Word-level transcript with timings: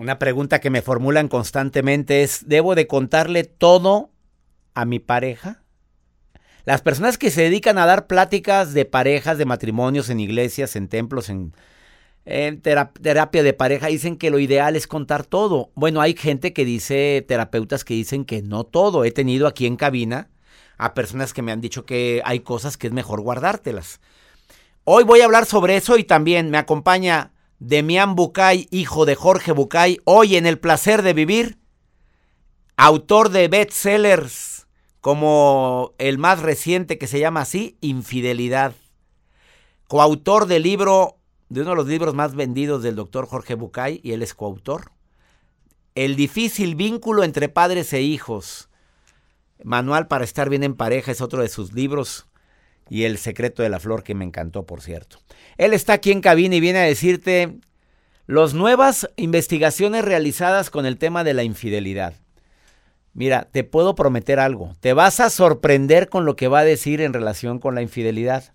Una 0.00 0.18
pregunta 0.18 0.60
que 0.60 0.70
me 0.70 0.80
formulan 0.80 1.28
constantemente 1.28 2.22
es, 2.22 2.48
¿debo 2.48 2.74
de 2.74 2.86
contarle 2.86 3.44
todo 3.44 4.08
a 4.72 4.86
mi 4.86 4.98
pareja? 4.98 5.62
Las 6.64 6.80
personas 6.80 7.18
que 7.18 7.30
se 7.30 7.42
dedican 7.42 7.76
a 7.76 7.84
dar 7.84 8.06
pláticas 8.06 8.72
de 8.72 8.86
parejas, 8.86 9.36
de 9.36 9.44
matrimonios 9.44 10.08
en 10.08 10.18
iglesias, 10.18 10.74
en 10.74 10.88
templos, 10.88 11.28
en, 11.28 11.52
terapia 12.62 13.42
de 13.42 13.52
pareja, 13.52 13.88
dicen 13.88 14.16
que 14.16 14.30
lo 14.30 14.38
ideal 14.38 14.74
es 14.74 14.86
contar 14.86 15.26
todo. 15.26 15.70
Bueno, 15.74 16.00
hay 16.00 16.16
gente 16.16 16.54
que 16.54 16.64
dice, 16.64 17.22
terapeutas 17.28 17.84
que 17.84 17.92
dicen 17.92 18.24
que 18.24 18.40
no 18.40 18.64
todo. 18.64 19.04
He 19.04 19.10
tenido 19.10 19.46
aquí 19.46 19.66
en 19.66 19.76
cabina 19.76 20.30
a 20.78 20.94
personas 20.94 21.34
que 21.34 21.42
me 21.42 21.52
han 21.52 21.60
dicho 21.60 21.84
que 21.84 22.22
hay 22.24 22.40
cosas 22.40 22.78
que 22.78 22.86
es 22.86 22.92
mejor 22.94 23.20
guardártelas. 23.20 24.00
Hoy 24.84 25.04
voy 25.04 25.20
a 25.20 25.26
hablar 25.26 25.44
sobre 25.44 25.76
eso 25.76 25.98
y 25.98 26.04
también 26.04 26.48
me 26.48 26.56
acompaña 26.56 27.32
Demián 27.60 28.14
Bucay, 28.14 28.68
hijo 28.70 29.04
de 29.04 29.14
Jorge 29.14 29.52
Bucay, 29.52 29.98
hoy 30.04 30.36
en 30.36 30.46
El 30.46 30.58
placer 30.58 31.02
de 31.02 31.12
vivir, 31.12 31.58
autor 32.78 33.28
de 33.28 33.48
bestsellers 33.48 34.66
como 35.02 35.92
el 35.98 36.16
más 36.16 36.40
reciente 36.40 36.96
que 36.96 37.06
se 37.06 37.20
llama 37.20 37.42
así, 37.42 37.76
Infidelidad. 37.82 38.72
Coautor 39.88 40.46
del 40.46 40.62
libro, 40.62 41.18
de 41.50 41.60
uno 41.60 41.70
de 41.70 41.76
los 41.76 41.86
libros 41.86 42.14
más 42.14 42.34
vendidos 42.34 42.82
del 42.82 42.96
doctor 42.96 43.26
Jorge 43.26 43.56
Bucay, 43.56 44.00
y 44.02 44.12
él 44.12 44.22
es 44.22 44.32
coautor. 44.32 44.92
El 45.94 46.16
difícil 46.16 46.76
vínculo 46.76 47.24
entre 47.24 47.50
padres 47.50 47.92
e 47.92 48.00
hijos. 48.00 48.70
Manual 49.62 50.08
para 50.08 50.24
estar 50.24 50.48
bien 50.48 50.62
en 50.62 50.76
pareja 50.76 51.12
es 51.12 51.20
otro 51.20 51.42
de 51.42 51.48
sus 51.50 51.74
libros 51.74 52.29
y 52.90 53.04
El 53.04 53.18
secreto 53.18 53.62
de 53.62 53.68
la 53.68 53.78
flor 53.78 54.02
que 54.02 54.16
me 54.16 54.24
encantó, 54.24 54.66
por 54.66 54.82
cierto. 54.82 55.18
Él 55.56 55.72
está 55.72 55.94
aquí 55.94 56.10
en 56.10 56.20
cabina 56.20 56.56
y 56.56 56.60
viene 56.60 56.80
a 56.80 56.82
decirte 56.82 57.54
las 58.26 58.52
nuevas 58.52 59.08
investigaciones 59.14 60.04
realizadas 60.04 60.70
con 60.70 60.84
el 60.84 60.98
tema 60.98 61.22
de 61.22 61.32
la 61.32 61.44
infidelidad. 61.44 62.14
Mira, 63.14 63.48
te 63.50 63.62
puedo 63.62 63.94
prometer 63.94 64.40
algo. 64.40 64.76
Te 64.80 64.92
vas 64.92 65.20
a 65.20 65.30
sorprender 65.30 66.08
con 66.08 66.24
lo 66.24 66.34
que 66.34 66.48
va 66.48 66.60
a 66.60 66.64
decir 66.64 67.00
en 67.00 67.12
relación 67.12 67.60
con 67.60 67.76
la 67.76 67.82
infidelidad. 67.82 68.54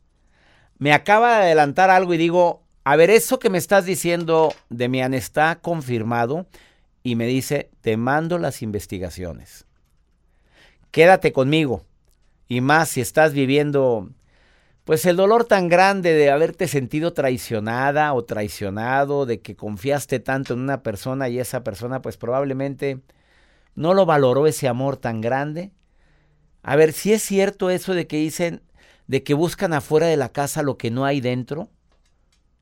Me 0.78 0.92
acaba 0.92 1.38
de 1.38 1.44
adelantar 1.46 1.90
algo 1.90 2.14
y 2.14 2.18
digo, 2.18 2.62
a 2.84 2.98
ver, 2.98 3.10
eso 3.10 3.40
que 3.40 3.50
me 3.50 3.58
estás 3.58 3.86
diciendo, 3.86 4.54
Demian, 4.70 5.14
está 5.14 5.56
confirmado. 5.62 6.46
Y 7.04 7.16
me 7.16 7.26
dice, 7.26 7.70
te 7.80 7.96
mando 7.96 8.38
las 8.38 8.62
investigaciones. 8.62 9.66
Quédate 10.92 11.32
conmigo. 11.32 11.86
Y 12.50 12.60
más 12.60 12.90
si 12.90 13.02
estás 13.02 13.34
viviendo 13.34 14.10
pues 14.86 15.04
el 15.06 15.16
dolor 15.16 15.46
tan 15.46 15.68
grande 15.68 16.14
de 16.14 16.30
haberte 16.30 16.68
sentido 16.68 17.12
traicionada 17.12 18.14
o 18.14 18.24
traicionado, 18.24 19.26
de 19.26 19.42
que 19.42 19.56
confiaste 19.56 20.20
tanto 20.20 20.54
en 20.54 20.60
una 20.60 20.84
persona 20.84 21.28
y 21.28 21.40
esa 21.40 21.64
persona 21.64 22.04
pues 22.04 22.18
probablemente 22.18 23.02
no 23.74 23.96
lo 23.96 24.06
valoró 24.06 24.46
ese 24.46 24.68
amor 24.68 24.98
tan 24.98 25.22
grande. 25.22 25.72
A 26.62 26.76
ver, 26.76 26.94
si 26.94 27.14
es 27.14 27.24
cierto 27.24 27.72
eso 27.72 27.96
de 27.96 28.06
que 28.06 28.18
dicen, 28.18 28.62
de 29.08 29.24
que 29.24 29.34
buscan 29.34 29.74
afuera 29.74 30.06
de 30.06 30.18
la 30.18 30.30
casa 30.30 30.62
lo 30.62 30.78
que 30.78 30.92
no 30.92 31.04
hay 31.04 31.20
dentro. 31.20 31.70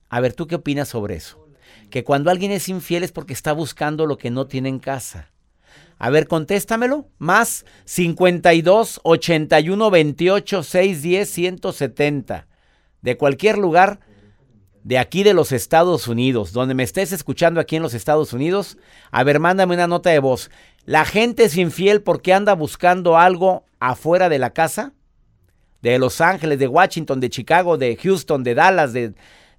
A 0.08 0.22
ver, 0.22 0.34
¿tú 0.34 0.48
qué 0.48 0.56
opinas 0.56 0.88
sobre 0.88 1.16
eso? 1.16 1.46
Que 1.90 2.06
cuando 2.06 2.32
alguien 2.32 2.52
es 2.52 2.70
infiel 2.70 3.04
es 3.04 3.12
porque 3.12 3.34
está 3.34 3.52
buscando 3.52 4.06
lo 4.06 4.18
que 4.18 4.32
no 4.32 4.48
tiene 4.48 4.70
en 4.70 4.80
casa. 4.80 5.33
A 5.98 6.10
ver, 6.10 6.28
contéstamelo. 6.28 7.08
Más 7.18 7.66
52 7.86 9.00
81 9.04 9.90
28 9.90 10.64
610 10.64 11.30
170. 11.30 12.48
De 13.02 13.18
cualquier 13.18 13.58
lugar 13.58 14.00
de 14.84 14.98
aquí 15.00 15.24
de 15.24 15.34
los 15.34 15.52
Estados 15.52 16.08
Unidos, 16.08 16.52
donde 16.52 16.74
me 16.74 16.84
estés 16.84 17.12
escuchando 17.14 17.60
aquí 17.60 17.78
en 17.78 17.84
los 17.84 17.94
Estados 17.94 18.34
Unidos, 18.34 18.78
a 19.12 19.24
ver, 19.24 19.40
mándame 19.40 19.76
una 19.76 19.88
nota 19.88 20.10
de 20.10 20.20
voz. 20.20 20.52
¿La 20.86 21.06
gente 21.06 21.46
es 21.46 21.56
infiel 21.56 22.02
porque 22.02 22.34
anda 22.34 22.54
buscando 22.54 23.18
algo 23.18 23.66
afuera 23.80 24.28
de 24.28 24.40
la 24.40 24.52
casa? 24.52 24.94
De 25.82 25.98
Los 26.00 26.22
Ángeles, 26.22 26.60
de 26.60 26.68
Washington, 26.68 27.20
de 27.20 27.30
Chicago, 27.30 27.78
de 27.78 27.96
Houston, 27.96 28.44
de 28.44 28.56
Dallas, 28.56 28.94
de, 28.94 29.14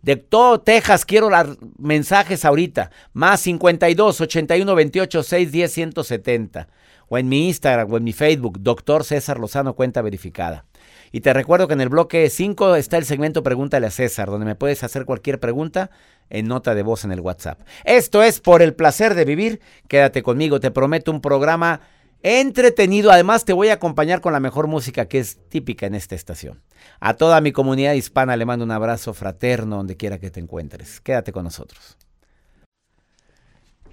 de 0.04 0.16
todo 0.16 0.60
Texas, 0.60 1.06
quiero 1.06 1.30
dar 1.30 1.56
mensajes 1.78 2.44
ahorita. 2.44 2.90
Más 3.14 3.40
52 3.40 4.20
81 4.20 4.74
28 4.74 5.22
6 5.22 5.52
10 5.52 5.72
170. 5.72 6.68
O 7.08 7.16
en 7.16 7.28
mi 7.28 7.48
Instagram 7.48 7.90
o 7.90 7.96
en 7.96 8.04
mi 8.04 8.12
Facebook, 8.12 8.58
Doctor 8.60 9.04
César 9.04 9.40
Lozano, 9.40 9.74
cuenta 9.74 10.02
verificada. 10.02 10.66
Y 11.10 11.20
te 11.20 11.32
recuerdo 11.32 11.68
que 11.68 11.74
en 11.74 11.80
el 11.80 11.88
bloque 11.88 12.28
5 12.28 12.76
está 12.76 12.98
el 12.98 13.06
segmento 13.06 13.42
Pregúntale 13.42 13.86
a 13.86 13.90
César, 13.90 14.28
donde 14.28 14.44
me 14.44 14.56
puedes 14.56 14.84
hacer 14.84 15.06
cualquier 15.06 15.40
pregunta 15.40 15.90
en 16.28 16.48
nota 16.48 16.74
de 16.74 16.82
voz 16.82 17.04
en 17.04 17.12
el 17.12 17.20
WhatsApp. 17.20 17.60
Esto 17.84 18.22
es 18.22 18.40
por 18.40 18.60
el 18.60 18.74
placer 18.74 19.14
de 19.14 19.24
vivir. 19.24 19.60
Quédate 19.88 20.22
conmigo, 20.22 20.60
te 20.60 20.70
prometo 20.70 21.12
un 21.12 21.22
programa 21.22 21.80
entretenido. 22.24 23.12
Además, 23.12 23.44
te 23.44 23.52
voy 23.52 23.68
a 23.68 23.74
acompañar 23.74 24.22
con 24.22 24.32
la 24.32 24.40
mejor 24.40 24.66
música 24.66 25.04
que 25.04 25.18
es 25.18 25.38
típica 25.50 25.86
en 25.86 25.94
esta 25.94 26.14
estación. 26.14 26.62
A 26.98 27.14
toda 27.14 27.40
mi 27.42 27.52
comunidad 27.52 27.92
hispana 27.92 28.36
le 28.36 28.46
mando 28.46 28.64
un 28.64 28.70
abrazo 28.70 29.12
fraterno 29.12 29.76
donde 29.76 29.96
quiera 29.96 30.18
que 30.18 30.30
te 30.30 30.40
encuentres. 30.40 31.00
Quédate 31.00 31.32
con 31.32 31.44
nosotros. 31.44 31.98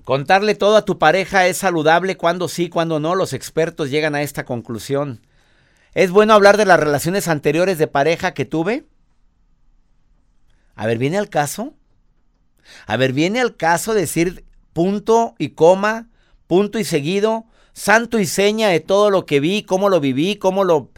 Contarle 0.06 0.56
todo 0.56 0.78
a 0.78 0.86
tu 0.86 0.98
pareja 0.98 1.46
es 1.46 1.58
saludable 1.58 2.16
cuando 2.18 2.48
sí, 2.48 2.70
cuando 2.70 3.02
no. 3.02 3.16
Los 3.16 3.34
expertos 3.34 3.92
llegan 3.92 4.16
a 4.16 4.22
esta 4.22 4.46
conclusión. 4.46 5.22
¿Es 5.94 6.10
bueno 6.10 6.34
hablar 6.34 6.56
de 6.56 6.66
las 6.66 6.80
relaciones 6.80 7.28
anteriores 7.28 7.78
de 7.78 7.88
pareja 7.88 8.34
que 8.34 8.46
tuve? 8.46 8.86
A 10.76 10.88
ver, 10.88 10.98
¿viene 10.98 11.18
al 11.18 11.30
caso? 11.30 11.74
A 12.88 12.96
ver, 12.96 13.12
¿viene 13.12 13.42
al 13.42 13.58
caso 13.58 13.94
decir 13.94 14.46
punto 14.72 15.36
y 15.38 15.50
coma, 15.50 16.10
punto 16.48 16.80
y 16.80 16.86
seguido? 16.86 17.46
Santo 17.74 18.20
y 18.20 18.26
seña 18.26 18.70
de 18.70 18.80
todo 18.80 19.10
lo 19.10 19.26
que 19.26 19.40
vi, 19.40 19.64
cómo 19.64 19.90
lo 19.90 20.00
viví, 20.00 20.36
cómo 20.36 20.64
lo 20.64 20.90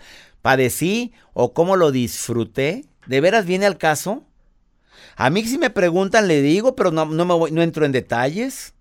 padecí 0.42 1.14
o 1.34 1.54
cómo 1.54 1.76
lo 1.76 1.92
disfruté? 1.92 2.86
¿De 3.08 3.22
veras 3.22 3.46
viene 3.46 3.66
al 3.66 3.78
caso? 3.78 4.24
A 5.16 5.30
mí 5.30 5.44
si 5.44 5.58
me 5.58 5.70
preguntan 5.70 6.28
le 6.28 6.42
digo, 6.42 6.76
pero 6.76 6.92
no, 6.92 7.06
no, 7.06 7.26
me 7.26 7.34
voy, 7.34 7.52
no 7.52 7.62
entro 7.62 7.86
en 7.86 7.92
detalles. 7.92 8.74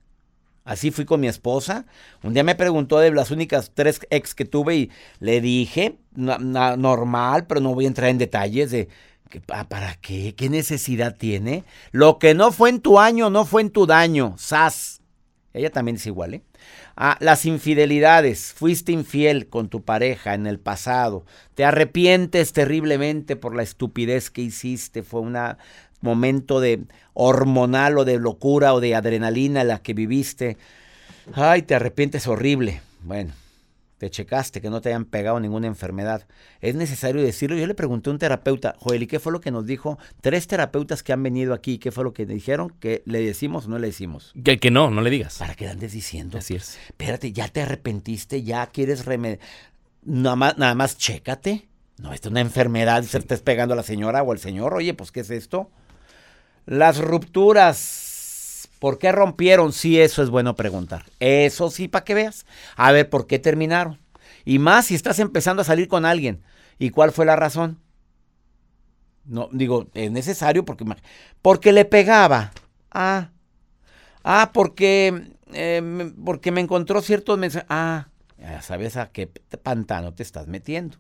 Así 0.64 0.92
fui 0.92 1.04
con 1.04 1.20
mi 1.20 1.26
esposa. 1.26 1.86
Un 2.22 2.34
día 2.34 2.44
me 2.44 2.54
preguntó 2.54 3.00
de 3.00 3.10
las 3.10 3.32
únicas 3.32 3.72
tres 3.74 4.00
ex 4.10 4.34
que 4.34 4.44
tuve 4.44 4.76
y 4.76 4.90
le 5.18 5.40
dije, 5.40 5.98
normal, 6.14 7.46
pero 7.46 7.60
no 7.60 7.74
voy 7.74 7.84
a 7.84 7.88
entrar 7.88 8.10
en 8.10 8.18
detalles 8.18 8.70
de 8.70 8.88
¿para 9.40 9.96
qué? 9.96 10.34
¿Qué 10.36 10.48
necesidad 10.48 11.16
tiene? 11.16 11.64
Lo 11.90 12.18
que 12.18 12.34
no 12.34 12.52
fue 12.52 12.70
en 12.70 12.80
tu 12.80 12.98
año, 12.98 13.30
no 13.30 13.44
fue 13.44 13.62
en 13.62 13.70
tu 13.70 13.86
daño. 13.86 14.34
Sas. 14.38 15.00
Ella 15.52 15.70
también 15.70 15.96
es 15.96 16.06
igual, 16.06 16.34
¿eh? 16.34 16.42
Ah, 16.96 17.16
las 17.20 17.46
infidelidades. 17.46 18.52
Fuiste 18.52 18.92
infiel 18.92 19.48
con 19.48 19.68
tu 19.68 19.82
pareja 19.82 20.34
en 20.34 20.46
el 20.46 20.58
pasado. 20.58 21.24
Te 21.54 21.64
arrepientes 21.64 22.52
terriblemente 22.52 23.36
por 23.36 23.56
la 23.56 23.62
estupidez 23.62 24.30
que 24.30 24.42
hiciste. 24.42 25.02
Fue 25.02 25.20
un 25.20 25.36
momento 26.00 26.60
de 26.60 26.82
hormonal 27.14 27.98
o 27.98 28.04
de 28.04 28.18
locura 28.18 28.74
o 28.74 28.80
de 28.80 28.94
adrenalina 28.94 29.64
la 29.64 29.80
que 29.80 29.94
viviste. 29.94 30.56
Ay, 31.34 31.62
te 31.62 31.74
arrepientes 31.74 32.26
horrible. 32.26 32.82
Bueno, 33.02 33.32
te 34.02 34.10
checaste 34.10 34.60
que 34.60 34.68
no 34.68 34.80
te 34.80 34.88
hayan 34.88 35.04
pegado 35.04 35.38
ninguna 35.38 35.68
enfermedad. 35.68 36.26
Es 36.60 36.74
necesario 36.74 37.22
decirlo. 37.22 37.56
Yo 37.56 37.68
le 37.68 37.74
pregunté 37.76 38.10
a 38.10 38.12
un 38.12 38.18
terapeuta, 38.18 38.74
Joel, 38.80 39.04
¿y 39.04 39.06
qué 39.06 39.20
fue 39.20 39.30
lo 39.30 39.40
que 39.40 39.52
nos 39.52 39.64
dijo? 39.64 39.96
Tres 40.20 40.48
terapeutas 40.48 41.04
que 41.04 41.12
han 41.12 41.22
venido 41.22 41.54
aquí, 41.54 41.78
¿qué 41.78 41.92
fue 41.92 42.02
lo 42.02 42.12
que 42.12 42.26
dijeron? 42.26 42.70
¿Que 42.80 43.04
le 43.06 43.20
decimos 43.20 43.66
o 43.66 43.68
no 43.68 43.78
le 43.78 43.86
decimos? 43.86 44.32
Que, 44.42 44.58
que 44.58 44.72
no, 44.72 44.90
no 44.90 45.02
le 45.02 45.10
digas. 45.10 45.38
¿Para 45.38 45.54
qué 45.54 45.68
andes 45.68 45.92
diciendo? 45.92 46.38
Así 46.38 46.56
es. 46.56 46.80
Espérate, 46.88 47.32
ya 47.32 47.46
te 47.46 47.62
arrepentiste, 47.62 48.42
ya 48.42 48.66
quieres 48.66 49.04
remediar. 49.04 49.38
Nada 50.02 50.34
más, 50.34 50.58
nada 50.58 50.74
más 50.74 50.98
chécate. 50.98 51.68
No, 51.98 52.12
esto 52.12 52.28
es 52.28 52.32
una 52.32 52.40
enfermedad, 52.40 53.04
se 53.04 53.18
te 53.18 53.18
estés 53.18 53.42
pegando 53.42 53.74
a 53.74 53.76
la 53.76 53.84
señora 53.84 54.24
o 54.24 54.32
al 54.32 54.40
señor. 54.40 54.74
Oye, 54.74 54.94
pues, 54.94 55.12
¿qué 55.12 55.20
es 55.20 55.30
esto? 55.30 55.70
Las 56.66 56.98
rupturas 56.98 58.11
¿Por 58.82 58.98
qué 58.98 59.12
rompieron? 59.12 59.72
Sí, 59.72 60.00
eso 60.00 60.24
es 60.24 60.30
bueno 60.30 60.56
preguntar. 60.56 61.04
Eso 61.20 61.70
sí, 61.70 61.86
para 61.86 62.04
que 62.04 62.14
veas. 62.14 62.46
A 62.74 62.90
ver, 62.90 63.08
¿por 63.08 63.28
qué 63.28 63.38
terminaron? 63.38 64.00
Y 64.44 64.58
más 64.58 64.86
si 64.86 64.96
estás 64.96 65.20
empezando 65.20 65.62
a 65.62 65.64
salir 65.64 65.86
con 65.86 66.04
alguien. 66.04 66.42
¿Y 66.80 66.90
cuál 66.90 67.12
fue 67.12 67.24
la 67.24 67.36
razón? 67.36 67.78
No, 69.24 69.48
digo, 69.52 69.86
es 69.94 70.10
necesario 70.10 70.64
porque, 70.64 70.84
porque 71.42 71.70
le 71.70 71.84
pegaba. 71.84 72.50
Ah, 72.90 73.30
ah, 74.24 74.50
porque, 74.52 75.30
em, 75.52 76.16
porque 76.24 76.50
me 76.50 76.60
encontró 76.60 77.02
ciertos 77.02 77.38
mensajes. 77.38 77.68
Ah, 77.70 78.08
ya 78.36 78.62
sabes 78.62 78.96
a 78.96 79.12
qué 79.12 79.28
pantano 79.62 80.12
te 80.12 80.24
estás 80.24 80.48
metiendo. 80.48 80.98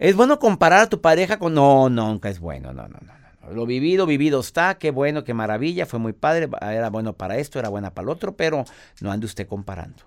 ¿Es 0.00 0.16
bueno 0.16 0.40
comparar 0.40 0.80
a 0.80 0.88
tu 0.88 1.00
pareja 1.00 1.38
con.? 1.38 1.54
No, 1.54 1.88
nunca 1.88 2.28
es 2.28 2.40
bueno, 2.40 2.72
no, 2.72 2.88
no, 2.88 2.98
no. 3.06 3.25
Lo 3.52 3.66
vivido, 3.66 4.06
vivido 4.06 4.40
está, 4.40 4.78
qué 4.78 4.90
bueno, 4.90 5.24
qué 5.24 5.34
maravilla, 5.34 5.86
fue 5.86 5.98
muy 5.98 6.12
padre, 6.12 6.48
era 6.60 6.90
bueno 6.90 7.12
para 7.14 7.36
esto, 7.38 7.58
era 7.58 7.68
buena 7.68 7.94
para 7.94 8.04
el 8.04 8.08
otro, 8.10 8.36
pero 8.36 8.64
no 9.00 9.10
ande 9.12 9.26
usted 9.26 9.46
comparando. 9.46 10.04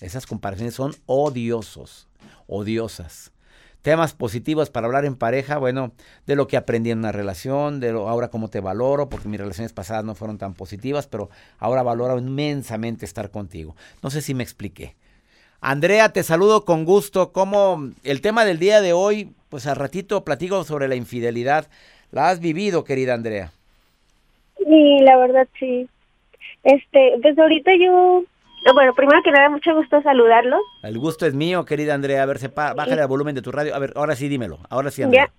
Esas 0.00 0.26
comparaciones 0.26 0.74
son 0.74 0.94
odiosos, 1.06 2.08
odiosas. 2.46 3.32
temas 3.84 4.14
positivos 4.14 4.70
para 4.70 4.86
hablar 4.86 5.04
en 5.04 5.14
pareja, 5.14 5.58
bueno, 5.58 5.92
de 6.26 6.36
lo 6.36 6.48
que 6.48 6.56
aprendí 6.56 6.90
en 6.90 7.00
una 7.00 7.12
relación, 7.12 7.80
de 7.80 7.92
lo, 7.92 8.08
ahora 8.08 8.28
cómo 8.28 8.48
te 8.48 8.60
valoro, 8.60 9.10
porque 9.10 9.28
mis 9.28 9.38
relaciones 9.38 9.74
pasadas 9.74 10.04
no 10.04 10.14
fueron 10.14 10.38
tan 10.38 10.54
positivas, 10.54 11.06
pero 11.06 11.28
ahora 11.58 11.82
valoro 11.82 12.18
inmensamente 12.18 13.04
estar 13.04 13.30
contigo. 13.30 13.76
No 14.02 14.08
sé 14.08 14.22
si 14.22 14.32
me 14.32 14.42
expliqué. 14.42 14.96
Andrea, 15.60 16.08
te 16.08 16.22
saludo 16.22 16.64
con 16.64 16.86
gusto. 16.86 17.32
Como 17.32 17.90
el 18.04 18.22
tema 18.22 18.46
del 18.46 18.58
día 18.58 18.80
de 18.80 18.94
hoy, 18.94 19.34
pues 19.50 19.66
al 19.66 19.76
ratito 19.76 20.24
platico 20.24 20.64
sobre 20.64 20.88
la 20.88 20.94
infidelidad. 20.94 21.68
¿La 22.14 22.30
has 22.30 22.38
vivido, 22.38 22.84
querida 22.84 23.12
Andrea? 23.12 23.50
Sí, 24.56 25.00
la 25.00 25.16
verdad 25.16 25.48
sí. 25.58 25.88
Este, 26.62 27.18
pues 27.20 27.36
ahorita 27.36 27.72
yo 27.74 28.22
bueno, 28.72 28.94
primero 28.94 29.20
que 29.24 29.32
nada, 29.32 29.50
mucho 29.50 29.74
gusto 29.74 30.00
saludarlos. 30.00 30.60
El 30.84 30.96
gusto 30.96 31.26
es 31.26 31.34
mío, 31.34 31.64
querida 31.64 31.92
Andrea. 31.92 32.22
A 32.22 32.26
ver, 32.26 32.38
sepa, 32.38 32.72
bájale 32.72 33.02
el 33.02 33.08
volumen 33.08 33.34
de 33.34 33.42
tu 33.42 33.50
radio. 33.50 33.74
A 33.74 33.80
ver, 33.80 33.92
ahora 33.96 34.14
sí 34.14 34.28
dímelo. 34.28 34.60
Ahora 34.70 34.90
sí, 34.90 35.02
Andrea. 35.02 35.30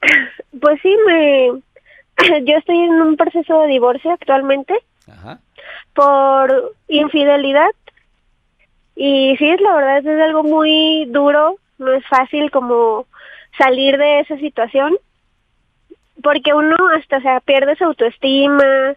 Pues 0.60 0.80
sí, 0.82 0.96
me... 1.04 1.48
yo 2.44 2.56
estoy 2.56 2.78
en 2.78 2.92
un 2.92 3.16
proceso 3.16 3.62
de 3.62 3.66
divorcio 3.66 4.12
actualmente. 4.12 4.72
Ajá. 5.10 5.40
Por 5.94 6.74
infidelidad. 6.86 7.70
Y 8.94 9.34
sí, 9.36 9.56
la 9.58 9.74
verdad 9.74 9.98
es 9.98 10.20
algo 10.22 10.44
muy 10.44 11.06
duro. 11.06 11.56
No 11.78 11.92
es 11.92 12.06
fácil 12.06 12.52
como 12.52 13.06
salir 13.58 13.98
de 13.98 14.20
esa 14.20 14.38
situación. 14.38 14.96
Porque 16.22 16.54
uno 16.54 16.76
hasta 16.98 17.20
se 17.20 17.40
pierde 17.44 17.76
su 17.76 17.84
autoestima, 17.84 18.94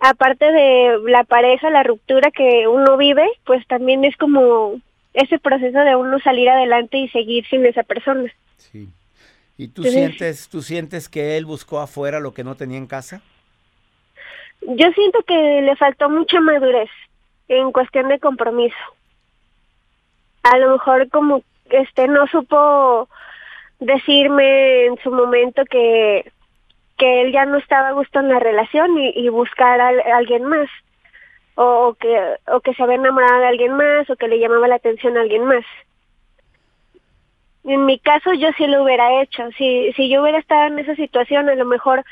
aparte 0.00 0.50
de 0.50 0.98
la 1.06 1.24
pareja, 1.24 1.70
la 1.70 1.82
ruptura 1.82 2.30
que 2.30 2.68
uno 2.68 2.96
vive, 2.96 3.26
pues 3.44 3.66
también 3.66 4.04
es 4.04 4.16
como 4.16 4.80
ese 5.14 5.38
proceso 5.38 5.78
de 5.78 5.96
uno 5.96 6.18
salir 6.20 6.48
adelante 6.48 6.98
y 6.98 7.08
seguir 7.08 7.46
sin 7.48 7.64
esa 7.64 7.82
persona. 7.82 8.30
Sí. 8.56 8.88
¿Y 9.58 9.68
tú 9.68 9.84
sientes, 9.84 10.48
tú 10.48 10.60
sientes 10.60 11.08
que 11.08 11.38
él 11.38 11.46
buscó 11.46 11.80
afuera 11.80 12.20
lo 12.20 12.34
que 12.34 12.44
no 12.44 12.56
tenía 12.56 12.76
en 12.76 12.86
casa? 12.86 13.22
Yo 14.60 14.90
siento 14.92 15.22
que 15.26 15.62
le 15.62 15.76
faltó 15.76 16.10
mucha 16.10 16.40
madurez 16.40 16.90
en 17.48 17.72
cuestión 17.72 18.08
de 18.08 18.18
compromiso. 18.18 18.76
A 20.42 20.58
lo 20.58 20.72
mejor 20.72 21.08
como 21.08 21.42
este 21.70 22.08
no 22.08 22.26
supo 22.26 23.08
decirme 23.78 24.86
en 24.86 24.98
su 24.98 25.10
momento 25.10 25.64
que 25.64 26.30
que 26.96 27.22
él 27.22 27.32
ya 27.32 27.44
no 27.44 27.58
estaba 27.58 27.88
a 27.88 27.92
gusto 27.92 28.20
en 28.20 28.28
la 28.28 28.38
relación 28.38 28.96
y, 28.98 29.28
buscar 29.28 29.80
a, 29.80 29.88
alguien 30.16 30.44
más 30.44 30.68
o, 31.54 31.94
que 31.98 32.36
o 32.46 32.60
que 32.60 32.74
se 32.74 32.82
había 32.82 32.96
enamorado 32.96 33.40
de 33.40 33.48
alguien 33.48 33.72
más 33.72 34.08
o 34.08 34.16
que 34.16 34.28
le 34.28 34.38
llamaba 34.38 34.68
la 34.68 34.76
atención 34.76 35.16
a 35.16 35.20
alguien 35.20 35.44
más. 35.44 35.64
En 37.64 37.84
mi 37.84 37.98
caso 37.98 38.32
yo 38.34 38.48
sí 38.56 38.66
lo 38.66 38.82
hubiera 38.82 39.20
hecho. 39.20 39.42
Si 39.58 39.92
si 39.94 40.08
yo 40.08 40.22
hubiera 40.22 40.38
estado 40.38 40.68
en 40.68 40.78
esa 40.78 40.94
situación 40.94 41.48
a 41.48 41.54
lo 41.54 41.64
mejor 41.66 42.04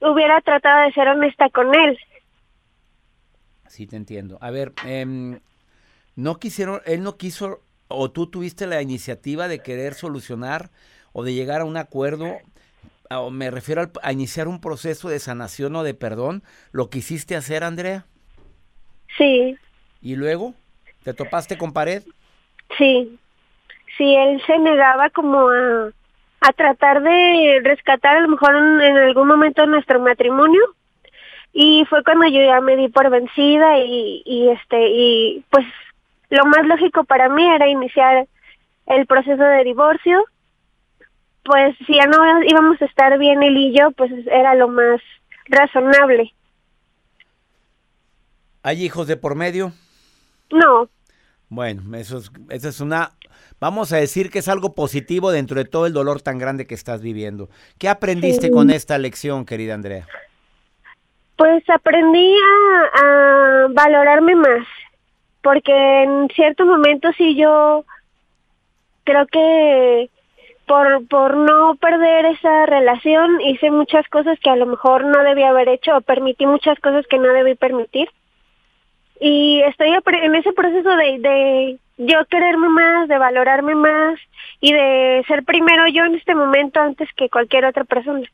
hubiera 0.00 0.40
tratado 0.40 0.86
de 0.86 0.92
ser 0.92 1.08
honesta 1.08 1.50
con 1.50 1.74
él. 1.74 1.98
Sí 3.66 3.86
te 3.86 3.96
entiendo. 3.96 4.38
A 4.40 4.50
ver 4.50 4.72
em, 4.86 5.40
no 6.16 6.38
quisieron 6.38 6.80
él 6.86 7.02
no 7.02 7.16
quiso 7.16 7.60
o 7.90 8.10
tú 8.10 8.26
tuviste 8.28 8.66
la 8.66 8.80
iniciativa 8.80 9.48
de 9.48 9.62
querer 9.62 9.94
solucionar 9.94 10.70
o 11.12 11.24
de 11.24 11.34
llegar 11.34 11.60
a 11.60 11.64
un 11.64 11.76
acuerdo 11.76 12.38
me 13.30 13.50
refiero 13.50 13.90
a 14.02 14.12
iniciar 14.12 14.46
un 14.46 14.60
proceso 14.60 15.08
de 15.08 15.18
sanación 15.18 15.74
o 15.74 15.82
de 15.82 15.94
perdón, 15.94 16.42
¿lo 16.70 16.90
quisiste 16.90 17.34
hacer, 17.34 17.64
Andrea? 17.64 18.06
Sí. 19.18 19.56
¿Y 20.00 20.14
luego? 20.14 20.54
¿Te 21.02 21.12
topaste 21.12 21.58
con 21.58 21.72
pared? 21.72 22.04
Sí. 22.78 23.18
Sí, 23.98 24.14
él 24.14 24.40
se 24.46 24.58
negaba 24.58 25.10
como 25.10 25.48
a, 25.48 25.90
a 26.40 26.52
tratar 26.52 27.02
de 27.02 27.60
rescatar 27.64 28.16
a 28.16 28.20
lo 28.20 28.28
mejor 28.28 28.54
en, 28.54 28.80
en 28.80 28.96
algún 28.96 29.26
momento 29.26 29.66
nuestro 29.66 30.00
matrimonio 30.00 30.60
y 31.52 31.84
fue 31.90 32.04
cuando 32.04 32.26
yo 32.28 32.40
ya 32.40 32.60
me 32.60 32.76
di 32.76 32.88
por 32.88 33.10
vencida 33.10 33.78
y, 33.78 34.22
y 34.24 34.48
este 34.50 34.88
y 34.88 35.44
pues 35.50 35.66
lo 36.30 36.46
más 36.46 36.66
lógico 36.66 37.04
para 37.04 37.28
mí 37.28 37.48
era 37.48 37.68
iniciar 37.68 38.26
el 38.86 39.06
proceso 39.06 39.42
de 39.42 39.64
divorcio 39.64 40.24
pues 41.44 41.76
si 41.86 41.94
ya 41.96 42.06
no 42.06 42.42
íbamos 42.44 42.80
a 42.80 42.84
estar 42.84 43.18
bien 43.18 43.42
él 43.42 43.56
y 43.56 43.76
yo, 43.76 43.90
pues 43.92 44.10
era 44.26 44.54
lo 44.54 44.68
más 44.68 45.00
razonable. 45.46 46.32
¿Hay 48.62 48.84
hijos 48.84 49.06
de 49.06 49.16
por 49.16 49.34
medio? 49.34 49.72
No. 50.52 50.88
Bueno, 51.48 51.96
eso 51.96 52.18
es, 52.18 52.30
eso 52.50 52.68
es 52.68 52.80
una, 52.80 53.12
vamos 53.58 53.92
a 53.92 53.96
decir 53.96 54.30
que 54.30 54.40
es 54.40 54.48
algo 54.48 54.74
positivo 54.74 55.32
dentro 55.32 55.56
de 55.56 55.64
todo 55.64 55.86
el 55.86 55.92
dolor 55.92 56.20
tan 56.20 56.38
grande 56.38 56.66
que 56.66 56.74
estás 56.74 57.02
viviendo. 57.02 57.48
¿Qué 57.78 57.88
aprendiste 57.88 58.50
con 58.50 58.70
esta 58.70 58.98
lección, 58.98 59.44
querida 59.44 59.74
Andrea? 59.74 60.06
Pues 61.36 61.68
aprendí 61.70 62.34
a, 62.36 63.00
a 63.02 63.66
valorarme 63.70 64.36
más, 64.36 64.66
porque 65.42 66.02
en 66.02 66.28
ciertos 66.34 66.66
momentos 66.66 67.14
sí 67.16 67.36
yo 67.36 67.84
creo 69.04 69.26
que 69.26 70.10
por, 70.66 71.06
por 71.08 71.36
no 71.36 71.74
perder 71.76 72.26
esa 72.26 72.66
relación 72.66 73.40
hice 73.40 73.70
muchas 73.70 74.06
cosas 74.08 74.38
que 74.40 74.50
a 74.50 74.56
lo 74.56 74.66
mejor 74.66 75.04
no 75.04 75.22
debía 75.24 75.48
haber 75.48 75.68
hecho 75.68 75.96
o 75.96 76.00
permití 76.00 76.46
muchas 76.46 76.78
cosas 76.78 77.06
que 77.08 77.18
no 77.18 77.32
debí 77.32 77.54
permitir. 77.56 78.08
Y 79.20 79.60
estoy 79.62 79.88
en 79.88 80.34
ese 80.34 80.52
proceso 80.52 80.90
de, 80.96 81.18
de 81.18 81.78
yo 81.98 82.24
quererme 82.30 82.68
más, 82.68 83.08
de 83.08 83.18
valorarme 83.18 83.74
más 83.74 84.18
y 84.60 84.72
de 84.72 85.24
ser 85.26 85.44
primero 85.44 85.86
yo 85.88 86.04
en 86.04 86.14
este 86.14 86.34
momento 86.34 86.80
antes 86.80 87.08
que 87.16 87.28
cualquier 87.28 87.64
otra 87.64 87.84
persona. 87.84 88.26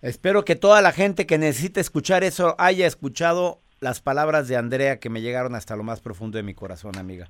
Espero 0.00 0.44
que 0.44 0.56
toda 0.56 0.80
la 0.80 0.92
gente 0.92 1.26
que 1.26 1.38
necesite 1.38 1.80
escuchar 1.80 2.24
eso 2.24 2.54
haya 2.58 2.86
escuchado 2.86 3.58
las 3.80 4.00
palabras 4.00 4.48
de 4.48 4.56
Andrea 4.56 4.98
que 4.98 5.10
me 5.10 5.20
llegaron 5.20 5.54
hasta 5.54 5.76
lo 5.76 5.82
más 5.82 6.00
profundo 6.00 6.36
de 6.36 6.42
mi 6.42 6.54
corazón, 6.54 6.96
amiga. 6.98 7.28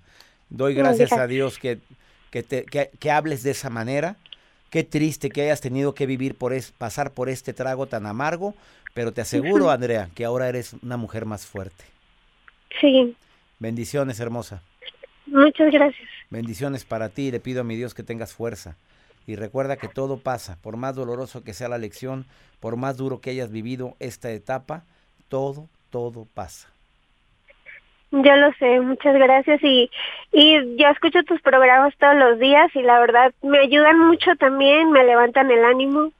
Doy 0.50 0.74
gracias 0.74 1.12
a 1.12 1.26
Dios 1.26 1.58
que, 1.58 1.78
que, 2.30 2.42
te, 2.42 2.64
que, 2.64 2.90
que 2.98 3.10
hables 3.10 3.42
de 3.42 3.50
esa 3.50 3.70
manera 3.70 4.16
Qué 4.70 4.84
triste 4.84 5.30
que 5.30 5.42
hayas 5.42 5.60
tenido 5.60 5.94
que 5.94 6.06
vivir 6.06 6.34
por 6.34 6.52
es, 6.52 6.72
pasar 6.72 7.12
por 7.12 7.30
este 7.30 7.54
trago 7.54 7.86
tan 7.86 8.04
amargo, 8.04 8.54
pero 8.92 9.12
te 9.12 9.22
aseguro, 9.22 9.70
Andrea, 9.70 10.10
que 10.14 10.26
ahora 10.26 10.48
eres 10.48 10.74
una 10.82 10.98
mujer 10.98 11.24
más 11.24 11.46
fuerte. 11.46 11.84
Sí. 12.80 13.16
Bendiciones, 13.58 14.20
hermosa. 14.20 14.62
Muchas 15.26 15.72
gracias. 15.72 16.08
Bendiciones 16.28 16.84
para 16.84 17.08
ti. 17.08 17.30
Le 17.30 17.40
pido 17.40 17.62
a 17.62 17.64
mi 17.64 17.76
Dios 17.76 17.94
que 17.94 18.02
tengas 18.02 18.34
fuerza. 18.34 18.76
Y 19.26 19.36
recuerda 19.36 19.76
que 19.76 19.88
todo 19.88 20.18
pasa. 20.18 20.58
Por 20.60 20.76
más 20.76 20.94
doloroso 20.94 21.42
que 21.42 21.54
sea 21.54 21.68
la 21.68 21.78
lección, 21.78 22.26
por 22.60 22.76
más 22.76 22.98
duro 22.98 23.20
que 23.20 23.30
hayas 23.30 23.50
vivido 23.50 23.96
esta 24.00 24.30
etapa, 24.32 24.84
todo, 25.28 25.68
todo 25.90 26.26
pasa. 26.34 26.68
Yo 28.10 28.36
lo 28.36 28.52
sé, 28.54 28.80
muchas 28.80 29.14
gracias 29.14 29.62
y, 29.62 29.90
y 30.32 30.76
yo 30.76 30.88
escucho 30.88 31.22
tus 31.24 31.42
programas 31.42 31.94
todos 31.98 32.16
los 32.16 32.38
días 32.38 32.74
y 32.74 32.80
la 32.80 32.98
verdad 33.00 33.34
me 33.42 33.58
ayudan 33.58 33.98
mucho 33.98 34.34
también, 34.36 34.90
me 34.92 35.04
levantan 35.04 35.50
el 35.50 35.62
ánimo. 35.62 36.10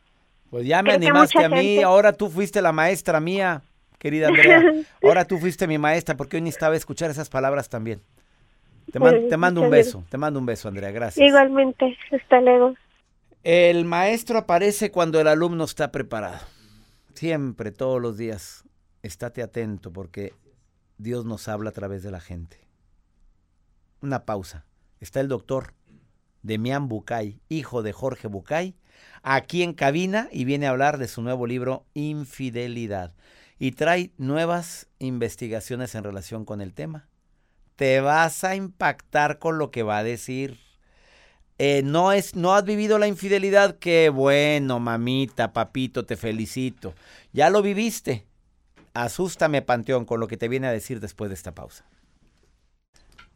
Pues 0.51 0.67
ya 0.67 0.83
me 0.83 0.93
animaste 0.93 1.43
a 1.43 1.49
mí, 1.49 1.83
ahora 1.83 2.13
tú 2.13 2.29
fuiste 2.29 2.61
la 2.61 2.73
maestra 2.73 3.21
mía, 3.21 3.63
querida 3.99 4.29
Andrea. 4.29 4.63
Ahora 5.03 5.25
tú 5.25 5.39
fuiste 5.39 5.67
mi 5.67 5.77
maestra 5.77 6.17
porque 6.17 6.37
hoy 6.37 6.43
necesitaba 6.43 6.77
escuchar 6.77 7.11
esas 7.11 7.29
palabras 7.29 7.69
también. 7.69 8.01
Te, 8.91 8.99
te 8.99 9.37
mando 9.37 9.61
un 9.61 9.71
beso, 9.71 10.05
te 10.09 10.17
mando 10.17 10.41
un 10.41 10.47
beso, 10.47 10.69
Andrea, 10.69 10.91
gracias. 10.91 11.27
Igualmente, 11.27 11.97
hasta 12.11 12.41
luego. 12.41 12.75
El 13.45 13.85
maestro 13.85 14.39
aparece 14.39 14.91
cuando 14.91 15.21
el 15.21 15.29
alumno 15.29 15.65
está 15.65 15.93
preparado. 15.93 16.39
Siempre, 17.15 17.71
todos 17.71 18.01
los 18.01 18.17
días. 18.17 18.65
Estate 19.09 19.43
atento 19.43 19.93
porque 19.93 20.35
Dios 20.99 21.25
nos 21.25 21.49
habla 21.49 21.71
a 21.71 21.73
través 21.73 22.03
de 22.03 22.11
la 22.11 22.21
gente. 22.21 22.61
Una 24.03 24.25
pausa. 24.25 24.67
Está 25.01 25.21
el 25.21 25.29
doctor 25.29 25.75
Demián 26.43 26.89
Bucay, 26.89 27.41
hijo 27.49 27.83
de 27.83 27.93
Jorge 27.93 28.29
Bucay, 28.29 28.77
aquí 29.23 29.63
en 29.63 29.73
cabina 29.73 30.29
y 30.31 30.45
viene 30.45 30.67
a 30.67 30.71
hablar 30.71 30.99
de 30.99 31.09
su 31.09 31.23
nuevo 31.23 31.47
libro 31.47 31.87
Infidelidad. 31.95 33.15
Y 33.59 33.73
trae 33.73 34.13
nuevas 34.19 34.89
investigaciones 34.99 35.95
en 35.95 36.05
relación 36.05 36.45
con 36.45 36.61
el 36.61 36.75
tema. 36.75 37.09
Te 37.77 38.01
vas 38.01 38.45
a 38.45 38.55
impactar 38.57 39.39
con 39.39 39.59
lo 39.59 39.71
que 39.71 39.83
va 39.83 39.99
a 39.99 40.05
decir. 40.05 40.59
Eh, 41.59 41.83
no, 41.83 42.13
es, 42.13 42.37
no 42.37 42.55
has 42.55 42.65
vivido 42.65 42.99
la 42.99 43.09
infidelidad, 43.09 43.79
qué 43.79 44.11
bueno, 44.11 44.79
mamita, 44.79 45.53
papito, 45.53 46.05
te 46.05 46.17
felicito. 46.17 46.95
Ya 47.33 47.51
lo 47.51 47.63
viviste. 47.63 48.28
Asústame, 48.95 49.63
Panteón, 49.63 50.05
con 50.05 50.21
lo 50.21 50.29
que 50.29 50.37
te 50.37 50.49
viene 50.49 50.67
a 50.67 50.73
decir 50.73 51.01
después 51.01 51.31
de 51.31 51.35
esta 51.35 51.55
pausa. 51.55 51.85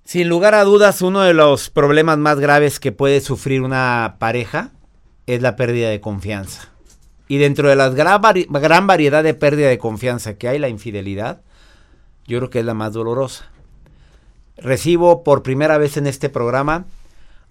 Sin 0.05 0.29
lugar 0.29 0.55
a 0.55 0.65
dudas, 0.65 1.01
uno 1.01 1.21
de 1.21 1.33
los 1.33 1.71
problemas 1.71 2.19
más 2.19 2.41
graves 2.41 2.81
que 2.81 2.91
puede 2.93 3.21
sufrir 3.21 3.63
una 3.63 4.17
pareja 4.19 4.73
es 5.27 5.43
la 5.43 5.55
pérdida 5.55 5.91
de 5.91 6.01
confianza. 6.01 6.69
Y 7.29 7.39
dentro 7.39 7.69
de 7.69 7.77
la 7.77 7.89
gran, 7.89 8.87
variedad 8.87 9.23
de 9.23 9.35
pérdida 9.35 9.69
de 9.69 9.79
confianza 9.79 10.35
que 10.35 10.49
hay, 10.49 10.59
la 10.59 10.69
infidelidad, 10.69 11.41
yo 12.27 12.39
creo 12.39 12.51
que 12.51 12.59
es 12.59 12.65
la 12.65 12.75
más 12.75 12.93
dolorosa. 12.93 13.51
Recibo 14.57 15.23
por 15.23 15.43
primera 15.43 15.79
vez 15.79 15.97
en 15.97 16.07
este 16.07 16.29
programa 16.29 16.85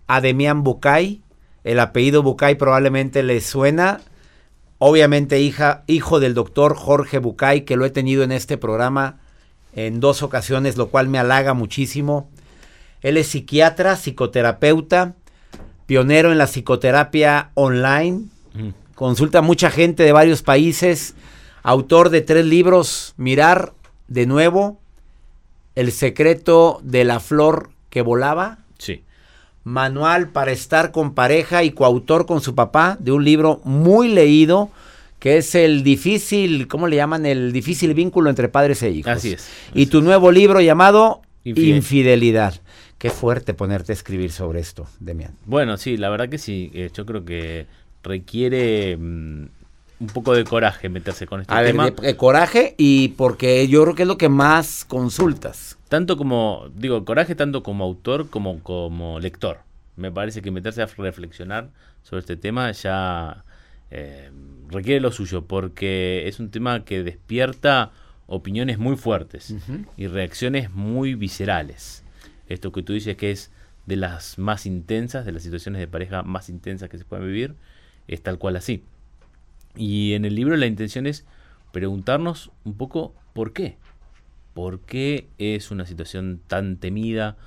a 0.07 0.21
Demián 0.21 0.63
Bucay, 0.63 1.23
El 1.63 1.79
apellido 1.79 2.21
Bucay 2.21 2.55
probablemente 2.55 3.23
les 3.23 3.45
suena. 3.45 4.01
Obviamente 4.83 5.39
hija, 5.39 5.83
hijo 5.85 6.19
del 6.19 6.33
doctor 6.33 6.75
Jorge 6.75 7.19
Bucay, 7.19 7.65
que 7.65 7.75
lo 7.75 7.85
he 7.85 7.91
tenido 7.91 8.23
en 8.23 8.31
este 8.31 8.57
programa 8.57 9.19
en 9.73 9.99
dos 9.99 10.23
ocasiones, 10.23 10.75
lo 10.75 10.87
cual 10.87 11.07
me 11.07 11.19
halaga 11.19 11.53
muchísimo. 11.53 12.31
Él 13.03 13.17
es 13.17 13.27
psiquiatra, 13.27 13.95
psicoterapeuta, 13.95 15.13
pionero 15.85 16.31
en 16.31 16.39
la 16.39 16.47
psicoterapia 16.47 17.51
online. 17.53 18.23
Mm. 18.55 18.69
Consulta 18.95 19.37
a 19.37 19.43
mucha 19.43 19.69
gente 19.69 20.01
de 20.01 20.13
varios 20.13 20.41
países. 20.41 21.13
Autor 21.61 22.09
de 22.09 22.21
tres 22.21 22.47
libros, 22.47 23.13
Mirar 23.17 23.73
de 24.07 24.25
nuevo, 24.25 24.79
El 25.75 25.91
secreto 25.91 26.79
de 26.81 27.03
la 27.03 27.19
flor 27.19 27.69
que 27.91 28.01
volaba. 28.01 28.57
Sí. 28.79 29.03
Manual 29.63 30.29
para 30.29 30.51
estar 30.51 30.91
con 30.91 31.13
pareja 31.13 31.63
y 31.63 31.71
coautor 31.71 32.25
con 32.25 32.41
su 32.41 32.55
papá 32.55 32.97
de 32.99 33.11
un 33.11 33.23
libro 33.23 33.61
muy 33.63 34.07
leído 34.07 34.69
que 35.19 35.37
es 35.37 35.53
el 35.53 35.83
difícil, 35.83 36.67
¿cómo 36.67 36.87
le 36.87 36.95
llaman? 36.95 37.27
El 37.27 37.51
difícil 37.51 37.93
vínculo 37.93 38.31
entre 38.31 38.49
padres 38.49 38.81
e 38.81 38.89
hijos. 38.89 39.11
Así 39.11 39.33
es. 39.33 39.47
y 39.71 39.85
tu 39.85 40.01
nuevo 40.01 40.31
libro 40.31 40.61
llamado 40.61 41.21
Infidelidad. 41.43 42.55
Qué 42.97 43.11
fuerte 43.11 43.53
ponerte 43.53 43.91
a 43.91 43.93
escribir 43.93 44.31
sobre 44.31 44.59
esto, 44.59 44.87
Demian. 44.99 45.35
Bueno, 45.45 45.77
sí, 45.77 45.97
la 45.97 46.09
verdad 46.09 46.27
que 46.27 46.37
sí. 46.37 46.71
Eh, 46.73 46.89
yo 46.93 47.05
creo 47.05 47.23
que 47.23 47.67
requiere 48.03 48.97
mm, 48.97 49.45
un 50.01 50.07
poco 50.07 50.33
de 50.33 50.43
coraje 50.43 50.89
meterse 50.89 51.27
con 51.27 51.41
este 51.41 51.53
tema. 51.63 51.91
de, 51.91 52.17
coraje 52.17 52.75
y 52.77 53.09
porque 53.09 53.67
yo 53.67 53.83
creo 53.83 53.95
que 53.95 54.01
es 54.01 54.07
lo 54.07 54.17
que 54.17 54.29
más 54.29 54.83
consultas. 54.83 55.77
Tanto 55.87 56.17
como, 56.17 56.69
digo, 56.75 57.05
coraje 57.05 57.35
tanto 57.35 57.63
como 57.63 57.83
autor 57.83 58.29
como 58.29 58.61
como 58.63 59.19
lector. 59.19 59.59
Me 59.95 60.11
parece 60.11 60.41
que 60.41 60.51
meterse 60.51 60.81
a 60.81 60.87
reflexionar 60.87 61.69
sobre 62.01 62.21
este 62.21 62.35
tema 62.35 62.71
ya 62.71 63.43
eh, 63.91 64.31
requiere 64.69 64.99
lo 64.99 65.11
suyo, 65.11 65.45
porque 65.45 66.27
es 66.27 66.39
un 66.39 66.49
tema 66.49 66.83
que 66.83 67.03
despierta 67.03 67.91
opiniones 68.25 68.79
muy 68.79 68.95
fuertes 68.95 69.53
y 69.97 70.07
reacciones 70.07 70.71
muy 70.71 71.13
viscerales. 71.13 72.03
Esto 72.47 72.71
que 72.71 72.81
tú 72.81 72.93
dices 72.93 73.17
que 73.17 73.31
es 73.31 73.51
de 73.85 73.97
las 73.97 74.37
más 74.39 74.65
intensas, 74.65 75.25
de 75.25 75.33
las 75.33 75.43
situaciones 75.43 75.79
de 75.79 75.87
pareja 75.87 76.23
más 76.23 76.49
intensas 76.49 76.89
que 76.89 76.97
se 76.97 77.05
pueden 77.05 77.27
vivir, 77.27 77.55
es 78.07 78.23
tal 78.23 78.39
cual 78.39 78.55
así. 78.55 78.83
Y 79.75 80.13
en 80.13 80.25
el 80.25 80.35
libro 80.35 80.57
la 80.57 80.65
intención 80.65 81.07
es 81.07 81.25
preguntarnos 81.71 82.51
un 82.63 82.75
poco 82.75 83.13
por 83.33 83.53
qué. 83.53 83.77
¿Por 84.53 84.81
qué 84.81 85.27
es 85.37 85.71
una 85.71 85.85
situación 85.85 86.41
tan 86.47 86.77
temida? 86.77 87.37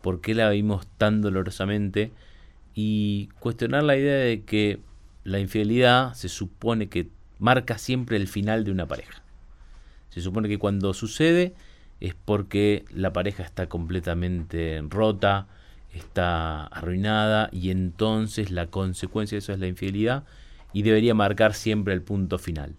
¿Por 0.00 0.20
qué 0.20 0.34
la 0.34 0.48
vimos 0.50 0.86
tan 0.98 1.20
dolorosamente? 1.20 2.12
Y 2.74 3.28
cuestionar 3.38 3.82
la 3.84 3.96
idea 3.96 4.16
de 4.16 4.42
que 4.42 4.80
la 5.24 5.38
infidelidad 5.38 6.14
se 6.14 6.28
supone 6.28 6.88
que 6.88 7.08
marca 7.38 7.78
siempre 7.78 8.16
el 8.16 8.28
final 8.28 8.64
de 8.64 8.70
una 8.70 8.86
pareja. 8.86 9.22
Se 10.10 10.20
supone 10.20 10.48
que 10.48 10.58
cuando 10.58 10.94
sucede 10.94 11.54
es 12.00 12.14
porque 12.14 12.84
la 12.90 13.12
pareja 13.12 13.42
está 13.42 13.68
completamente 13.68 14.82
rota, 14.88 15.46
está 15.92 16.66
arruinada 16.66 17.48
y 17.52 17.70
entonces 17.70 18.50
la 18.50 18.66
consecuencia 18.66 19.36
de 19.36 19.40
eso 19.40 19.52
es 19.52 19.58
la 19.58 19.66
infidelidad 19.66 20.24
y 20.74 20.82
debería 20.82 21.14
marcar 21.14 21.54
siempre 21.54 21.94
el 21.94 22.02
punto 22.02 22.38
final. 22.38 22.74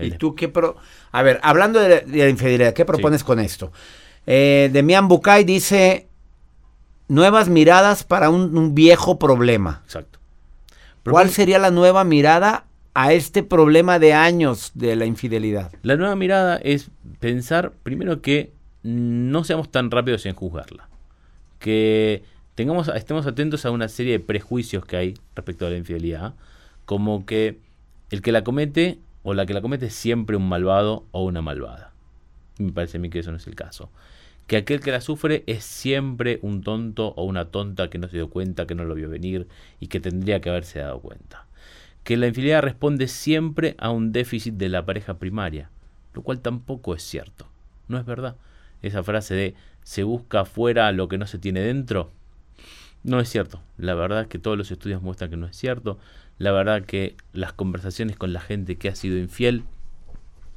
¿Y 0.00 0.12
tú 0.12 0.34
qué 0.34 0.48
pro 0.48 0.76
A 1.12 1.22
ver, 1.22 1.38
hablando 1.42 1.78
de, 1.80 2.04
la 2.06 2.28
infidelidad, 2.28 2.72
¿qué 2.72 2.84
propones 2.84 3.22
con 3.22 3.38
esto? 3.38 3.70
Eh, 4.26 4.70
Demian 4.72 5.08
Bucay 5.08 5.44
dice 5.44 6.08
nuevas 7.08 7.48
miradas 7.48 8.04
para 8.04 8.30
un, 8.30 8.74
viejo 8.74 9.18
problema. 9.18 9.82
Exacto. 9.84 10.18
¿Cuál 11.04 11.28
sería 11.28 11.58
la 11.58 11.70
nueva 11.70 12.02
mirada 12.04 12.64
a 12.94 13.12
este 13.12 13.42
problema 13.42 13.98
de 13.98 14.14
años 14.14 14.72
de 14.74 14.96
la 14.96 15.04
infidelidad? 15.04 15.70
La 15.82 15.96
nueva 15.96 16.16
mirada 16.16 16.56
es 16.56 16.90
pensar 17.20 17.72
primero 17.82 18.22
que 18.22 18.52
no 18.82 19.44
seamos 19.44 19.70
tan 19.70 19.90
rápidos 19.90 20.24
en 20.24 20.34
juzgarla. 20.34 20.88
Que 21.58 22.22
tengamos, 22.54 22.88
estemos 22.88 23.26
atentos 23.26 23.66
a 23.66 23.70
una 23.70 23.88
serie 23.88 24.12
de 24.12 24.20
prejuicios 24.20 24.86
que 24.86 24.96
hay 24.96 25.14
respecto 25.34 25.66
a 25.66 25.70
la 25.70 25.76
infidelidad 25.76 26.34
como 26.84 27.26
que 27.26 27.58
el 28.10 28.22
que 28.22 28.32
la 28.32 28.44
comete 28.44 28.98
o 29.22 29.34
la 29.34 29.46
que 29.46 29.54
la 29.54 29.62
comete 29.62 29.86
es 29.86 29.94
siempre 29.94 30.36
un 30.36 30.48
malvado 30.48 31.04
o 31.10 31.24
una 31.24 31.42
malvada. 31.42 31.92
Me 32.58 32.72
parece 32.72 32.98
a 32.98 33.00
mí 33.00 33.10
que 33.10 33.20
eso 33.20 33.30
no 33.30 33.38
es 33.38 33.46
el 33.46 33.54
caso. 33.54 33.90
Que 34.46 34.56
aquel 34.56 34.80
que 34.80 34.90
la 34.92 35.00
sufre 35.00 35.42
es 35.46 35.64
siempre 35.64 36.38
un 36.42 36.62
tonto 36.62 37.14
o 37.16 37.24
una 37.24 37.46
tonta 37.46 37.88
que 37.88 37.98
no 37.98 38.08
se 38.08 38.16
dio 38.16 38.28
cuenta, 38.28 38.66
que 38.66 38.74
no 38.74 38.84
lo 38.84 38.94
vio 38.94 39.08
venir 39.08 39.48
y 39.80 39.88
que 39.88 40.00
tendría 40.00 40.40
que 40.40 40.50
haberse 40.50 40.80
dado 40.80 41.00
cuenta. 41.00 41.46
Que 42.04 42.18
la 42.18 42.26
infidelidad 42.26 42.62
responde 42.62 43.08
siempre 43.08 43.74
a 43.78 43.90
un 43.90 44.12
déficit 44.12 44.54
de 44.54 44.68
la 44.68 44.84
pareja 44.84 45.14
primaria, 45.14 45.70
lo 46.12 46.22
cual 46.22 46.40
tampoco 46.40 46.94
es 46.94 47.02
cierto. 47.02 47.46
No 47.88 47.98
es 47.98 48.04
verdad. 48.04 48.36
Esa 48.82 49.02
frase 49.02 49.34
de 49.34 49.54
se 49.82 50.02
busca 50.02 50.40
afuera 50.40 50.92
lo 50.92 51.08
que 51.08 51.16
no 51.16 51.26
se 51.26 51.38
tiene 51.38 51.60
dentro, 51.60 52.10
no 53.04 53.20
es 53.20 53.28
cierto. 53.28 53.60
La 53.76 53.94
verdad 53.94 54.22
es 54.22 54.28
que 54.28 54.38
todos 54.38 54.56
los 54.56 54.70
estudios 54.70 55.02
muestran 55.02 55.30
que 55.30 55.36
no 55.36 55.46
es 55.46 55.56
cierto. 55.56 55.98
La 56.38 56.52
verdad 56.52 56.84
que 56.84 57.16
las 57.32 57.52
conversaciones 57.52 58.16
con 58.16 58.32
la 58.32 58.40
gente 58.40 58.76
que 58.76 58.88
ha 58.88 58.94
sido 58.94 59.18
infiel 59.18 59.64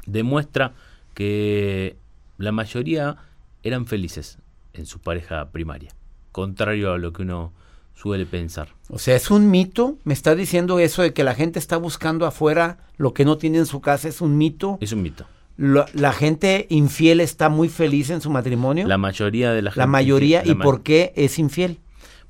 demuestra 0.06 0.74
que 1.14 1.98
la 2.38 2.52
mayoría 2.52 3.18
eran 3.64 3.86
felices 3.86 4.40
en 4.74 4.86
su 4.86 5.00
pareja 5.00 5.50
primaria, 5.52 5.92
contrario 6.32 6.94
a 6.94 6.98
lo 6.98 7.14
que 7.14 7.24
uno 7.24 7.54
suele 7.96 8.26
pensar. 8.26 8.70
O 8.90 9.00
sea, 9.00 9.16
es 9.16 9.32
un 9.32 9.50
mito, 9.50 9.98
me 10.04 10.14
está 10.14 10.36
diciendo 10.36 10.80
eso 10.80 11.02
de 11.02 11.14
que 11.14 11.24
la 11.24 11.34
gente 11.34 11.60
está 11.60 11.78
buscando 11.78 12.26
afuera 12.26 12.78
lo 12.98 13.14
que 13.14 13.26
no 13.26 13.38
tiene 13.38 13.58
en 13.58 13.66
su 13.66 13.82
casa, 13.82 14.08
es 14.08 14.22
un 14.22 14.38
mito. 14.38 14.78
Es 14.82 14.92
un 14.92 15.02
mito. 15.02 15.26
La, 15.58 16.14
gente 16.14 16.68
infiel 16.70 17.20
está 17.20 17.50
muy 17.50 17.68
feliz 17.68 18.12
en 18.12 18.22
su 18.22 18.30
matrimonio. 18.30 18.88
La 18.88 19.00
mayoría 19.00 19.52
de 19.52 19.64
la 19.64 19.72
gente. 19.72 19.80
La 19.80 19.88
mayoría, 19.88 20.44
¿y 20.46 20.54
por 20.54 20.84
qué 20.84 21.14
es 21.16 21.40
infiel? 21.40 21.80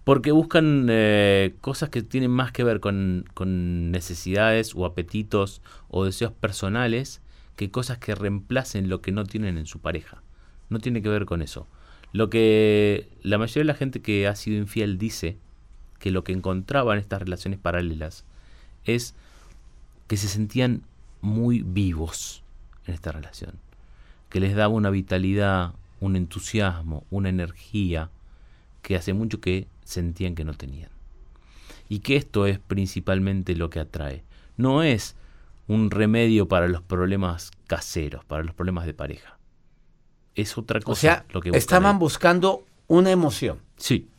Porque 0.07 0.31
buscan 0.31 0.87
eh, 0.89 1.55
cosas 1.59 1.89
que 1.89 2.01
tienen 2.01 2.31
más 2.31 2.53
que 2.53 2.63
ver 2.63 2.79
con, 2.79 3.25
necesidades 3.91 4.73
o 4.73 4.85
apetitos 4.85 5.61
o 5.89 6.05
deseos 6.05 6.31
personales 6.31 7.21
que 7.57 7.71
cosas 7.71 7.97
que 7.97 8.15
reemplacen 8.15 8.87
lo 8.87 9.01
que 9.01 9.11
no 9.11 9.25
tienen 9.25 9.57
en 9.57 9.65
su 9.65 9.79
pareja. 9.79 10.23
No 10.69 10.79
tiene 10.79 11.01
que 11.01 11.09
ver 11.09 11.25
con 11.25 11.41
eso. 11.41 11.67
Lo 12.13 12.29
que 12.29 13.09
la 13.21 13.37
mayoría 13.37 13.63
de 13.63 13.73
la 13.73 13.73
gente 13.73 14.01
que 14.01 14.29
ha 14.29 14.35
sido 14.37 14.55
infiel 14.55 14.97
dice 14.97 15.35
que 15.99 16.11
lo 16.11 16.23
que 16.23 16.31
encontraba 16.31 16.93
en 16.93 16.99
estas 16.99 17.23
relaciones 17.23 17.59
paralelas 17.59 18.23
es 18.85 19.13
que 20.07 20.15
se 20.15 20.29
sentían 20.29 20.83
muy 21.19 21.63
vivos 21.63 22.43
en 22.85 22.93
esta 22.93 23.11
relación, 23.11 23.55
que 24.29 24.39
les 24.39 24.55
daba 24.55 24.73
una 24.73 24.89
vitalidad, 24.89 25.73
un 25.99 26.15
entusiasmo, 26.15 27.03
una 27.09 27.27
energía 27.27 28.09
que 28.81 28.95
hace 28.95 29.11
mucho 29.11 29.41
que 29.41 29.67
sentían 29.87 30.35
que 30.35 30.43
no 30.43 30.53
tenían. 30.53 30.89
Y 31.89 31.99
que 31.99 32.15
esto 32.15 32.45
es 32.45 32.59
principalmente 32.59 33.55
lo 33.55 33.69
que 33.69 33.79
atrae. 33.79 34.23
No 34.57 34.83
es 34.83 35.15
un 35.67 35.91
remedio 35.91 36.47
para 36.47 36.67
los 36.67 36.81
problemas 36.81 37.51
caseros, 37.67 38.25
para 38.25 38.43
los 38.43 38.53
problemas 38.53 38.85
de 38.85 38.93
pareja. 38.93 39.37
Es 40.35 40.57
otra 40.57 40.79
cosa. 40.79 40.91
O 40.91 40.95
sea, 40.95 41.25
lo 41.31 41.41
que 41.41 41.49
estaban 41.49 41.99
buscando 41.99 42.65
una 42.87 43.11
emoción. 43.11 43.59
Sí. 43.77 44.09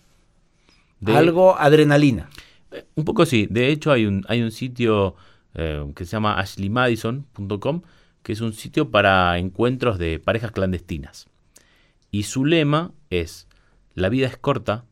Algo 1.06 1.58
adrenalina. 1.58 2.28
Eh, 2.70 2.84
un 2.94 3.04
poco 3.04 3.24
sí. 3.26 3.46
De 3.50 3.68
hecho, 3.68 3.92
hay 3.92 4.06
un, 4.06 4.24
hay 4.28 4.42
un 4.42 4.50
sitio 4.50 5.14
eh, 5.54 5.84
que 5.94 6.04
se 6.04 6.12
llama 6.12 6.38
ashleymadison.com, 6.38 7.82
que 8.22 8.32
es 8.32 8.40
un 8.40 8.52
sitio 8.52 8.90
para 8.90 9.38
encuentros 9.38 9.98
de 9.98 10.18
parejas 10.18 10.52
clandestinas. 10.52 11.28
Y 12.10 12.24
su 12.24 12.44
lema 12.44 12.92
es, 13.10 13.46
la 13.94 14.08
vida 14.08 14.26
es 14.26 14.36
corta, 14.36 14.84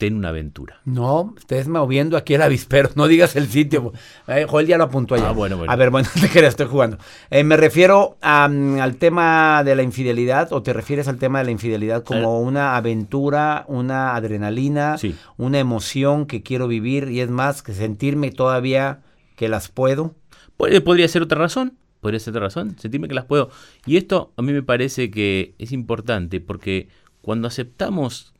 ten 0.00 0.16
una 0.16 0.30
aventura. 0.30 0.80
No, 0.86 1.34
estés 1.38 1.68
moviendo 1.68 2.16
aquí 2.16 2.32
el 2.32 2.40
avispero, 2.40 2.88
no 2.96 3.06
digas 3.06 3.36
el 3.36 3.46
sitio. 3.48 3.92
Eh, 4.26 4.46
Joel 4.48 4.66
ya 4.66 4.78
lo 4.78 4.84
apuntó 4.84 5.14
allá. 5.14 5.28
Ah, 5.28 5.32
bueno, 5.32 5.58
bueno. 5.58 5.70
A 5.70 5.76
ver, 5.76 5.90
bueno, 5.90 6.08
te 6.20 6.28
quería, 6.30 6.48
estoy 6.48 6.66
jugando. 6.66 6.96
Eh, 7.30 7.44
me 7.44 7.58
refiero 7.58 8.16
al 8.22 8.96
tema 8.96 9.62
de 9.62 9.76
la 9.76 9.82
infidelidad, 9.82 10.52
o 10.54 10.62
te 10.62 10.72
refieres 10.72 11.06
al 11.06 11.18
tema 11.18 11.40
de 11.40 11.44
la 11.44 11.50
infidelidad 11.50 12.02
como 12.02 12.38
eh. 12.38 12.42
una 12.42 12.76
aventura, 12.76 13.66
una 13.68 14.16
adrenalina, 14.16 14.96
una 15.36 15.58
emoción 15.58 16.24
que 16.24 16.42
quiero 16.42 16.66
vivir, 16.66 17.10
y 17.10 17.20
es 17.20 17.28
más, 17.28 17.62
que 17.62 17.74
sentirme 17.74 18.30
todavía 18.30 19.02
que 19.36 19.50
las 19.50 19.68
puedo. 19.68 20.14
Podría 20.56 21.08
ser 21.08 21.20
otra 21.22 21.38
razón, 21.38 21.76
podría 22.00 22.20
ser 22.20 22.32
otra 22.32 22.46
razón, 22.46 22.78
sentirme 22.78 23.06
que 23.06 23.14
las 23.14 23.26
puedo. 23.26 23.50
Y 23.84 23.98
esto 23.98 24.32
a 24.38 24.42
mí 24.42 24.54
me 24.54 24.62
parece 24.62 25.10
que 25.10 25.54
es 25.58 25.72
importante 25.72 26.40
porque 26.40 26.88
cuando 27.20 27.48
aceptamos 27.48 28.32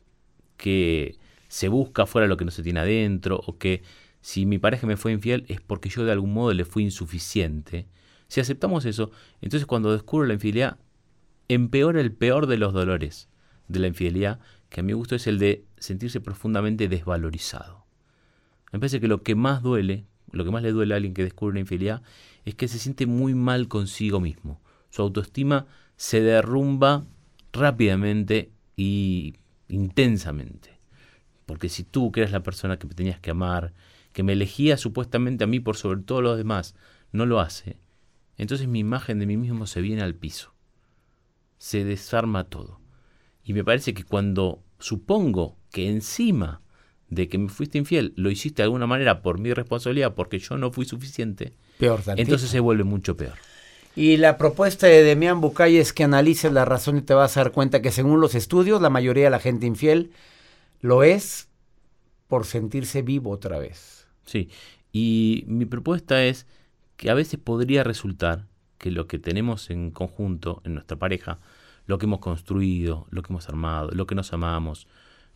que 0.57 1.20
se 1.51 1.69
busca 1.69 2.07
fuera 2.07 2.29
lo 2.29 2.37
que 2.37 2.45
no 2.45 2.53
se 2.53 2.63
tiene 2.63 2.79
adentro, 2.79 3.43
o 3.45 3.59
que 3.59 3.83
si 4.21 4.47
mi 4.47 4.59
pareja 4.59 4.87
me 4.87 4.97
fue 4.97 5.11
infiel 5.11 5.45
es 5.49 5.61
porque 5.61 5.89
yo 5.89 6.05
de 6.05 6.13
algún 6.13 6.33
modo 6.33 6.55
le 6.55 6.65
fui 6.65 6.85
insuficiente. 6.85 7.89
Si 8.29 8.41
aceptamos 8.41 8.85
eso, 8.85 9.11
entonces 9.41 9.67
cuando 9.67 9.93
descubro 9.93 10.27
la 10.27 10.35
infidelidad, 10.35 10.79
empeora 11.49 12.01
el 12.01 12.13
peor 12.13 12.47
de 12.47 12.57
los 12.57 12.73
dolores 12.73 13.29
de 13.67 13.81
la 13.81 13.89
infidelidad, 13.89 14.39
que 14.69 14.81
a 14.81 14.85
mi 14.85 14.93
gusto 14.93 15.17
es 15.17 15.27
el 15.27 15.41
de 15.41 15.65
sentirse 15.77 16.21
profundamente 16.21 16.87
desvalorizado. 16.87 17.85
Me 18.73 18.79
parece 18.79 19.01
que 19.01 19.09
lo 19.09 19.25
que 19.25 19.35
más 19.35 19.61
duele, 19.61 20.07
lo 20.31 20.45
que 20.45 20.53
más 20.53 20.63
le 20.63 20.71
duele 20.71 20.95
a 20.95 20.99
alguien 20.99 21.15
que 21.15 21.25
descubre 21.25 21.51
una 21.51 21.61
infidelidad, 21.61 22.03
es 22.45 22.55
que 22.55 22.69
se 22.69 22.79
siente 22.79 23.07
muy 23.07 23.35
mal 23.35 23.67
consigo 23.67 24.21
mismo. 24.21 24.61
Su 24.91 25.03
autoestima 25.03 25.67
se 25.97 26.21
derrumba 26.21 27.07
rápidamente 27.53 28.53
y 28.77 29.35
intensamente. 29.69 30.80
Porque 31.51 31.69
si 31.69 31.83
tú, 31.83 32.13
que 32.13 32.21
eres 32.21 32.31
la 32.31 32.45
persona 32.45 32.79
que 32.79 32.87
me 32.87 32.95
tenías 32.95 33.19
que 33.19 33.33
amar, 33.33 33.73
que 34.13 34.23
me 34.23 34.35
elegía 34.35 34.77
supuestamente 34.77 35.43
a 35.43 35.49
mí 35.49 35.59
por 35.59 35.77
sobre 35.77 36.01
todos 36.01 36.23
los 36.23 36.39
demás, 36.39 36.77
no 37.11 37.27
lo 37.27 37.41
hace, 37.41 37.77
entonces 38.37 38.69
mi 38.69 38.79
imagen 38.79 39.19
de 39.19 39.27
mí 39.27 39.37
mismo 39.37 39.67
se 39.67 39.81
viene 39.81 40.03
al 40.03 40.15
piso. 40.15 40.55
Se 41.59 41.83
desarma 41.83 42.45
todo. 42.45 42.79
Y 43.43 43.53
me 43.53 43.65
parece 43.65 43.95
que 43.95 44.05
cuando 44.05 44.63
supongo 44.79 45.57
que 45.73 45.89
encima 45.89 46.61
de 47.09 47.29
que 47.29 47.37
me 47.37 47.49
fuiste 47.49 47.79
infiel 47.79 48.13
lo 48.15 48.31
hiciste 48.31 48.63
de 48.63 48.67
alguna 48.67 48.87
manera 48.87 49.21
por 49.21 49.41
mi 49.41 49.53
responsabilidad, 49.53 50.15
porque 50.15 50.39
yo 50.39 50.57
no 50.57 50.71
fui 50.71 50.85
suficiente, 50.85 51.55
peor 51.81 52.01
entonces 52.15 52.49
se 52.49 52.61
vuelve 52.61 52.85
mucho 52.85 53.17
peor. 53.17 53.35
Y 53.97 54.19
la 54.19 54.39
propuesta 54.39 54.87
de 54.87 55.03
Demián 55.03 55.41
Bucay 55.41 55.79
es 55.79 55.93
que 55.93 56.05
analices 56.05 56.53
la 56.53 56.65
razón 56.65 56.99
y 56.99 57.03
te 57.03 57.13
vas 57.13 57.37
a 57.37 57.41
dar 57.43 57.51
cuenta 57.51 57.83
que 57.83 57.91
según 57.91 58.21
los 58.21 58.37
estudios, 58.37 58.81
la 58.81 58.89
mayoría 58.89 59.25
de 59.25 59.31
la 59.31 59.41
gente 59.41 59.67
infiel 59.67 60.13
lo 60.81 61.03
es 61.03 61.49
por 62.29 62.47
sentirse 62.47 63.03
vivo 63.03 63.31
otra 63.31 63.59
vez. 63.59 64.07
Sí, 64.25 64.49
y 64.93 65.45
mi 65.47 65.67
propuesta 65.67 66.25
es 66.25 66.47
que 66.97 67.11
a 67.11 67.15
veces 67.15 67.41
podría 67.43 67.83
resultar 67.85 68.47
que 68.79 68.91
lo 68.91 69.07
que 69.07 69.19
tenemos 69.19 69.71
en 69.71 69.91
conjunto 69.91 70.63
en 70.65 70.75
nuestra 70.75 70.97
pareja, 70.97 71.39
lo 71.87 71.99
que 71.99 72.07
hemos 72.07 72.21
construido, 72.21 73.07
lo 73.11 73.23
que 73.23 73.33
hemos 73.33 73.49
armado, 73.49 73.91
lo 73.93 74.07
que 74.07 74.15
nos 74.15 74.33
amamos, 74.33 74.87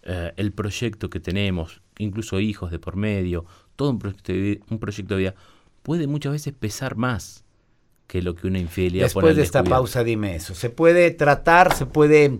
eh, 0.02 0.32
el 0.36 0.52
proyecto 0.52 1.10
que 1.10 1.20
tenemos, 1.20 1.82
incluso 1.98 2.40
hijos 2.40 2.70
de 2.70 2.78
por 2.78 2.96
medio, 2.96 3.44
todo 3.76 3.90
un 3.90 3.98
proyecto, 3.98 4.32
de, 4.32 4.60
un 4.70 4.78
proyecto 4.78 5.14
de 5.14 5.20
vida, 5.20 5.34
puede 5.82 6.06
muchas 6.06 6.32
veces 6.32 6.52
pesar 6.52 6.96
más 6.96 7.44
que 8.06 8.22
lo 8.22 8.34
que 8.34 8.46
una 8.46 8.58
infidelidad 8.58 9.06
Después 9.06 9.36
de 9.36 9.42
esta 9.42 9.64
pausa, 9.64 10.04
dime 10.04 10.36
eso. 10.36 10.54
¿Se 10.54 10.70
puede 10.70 11.10
tratar, 11.10 11.74
se 11.74 11.86
puede 11.86 12.38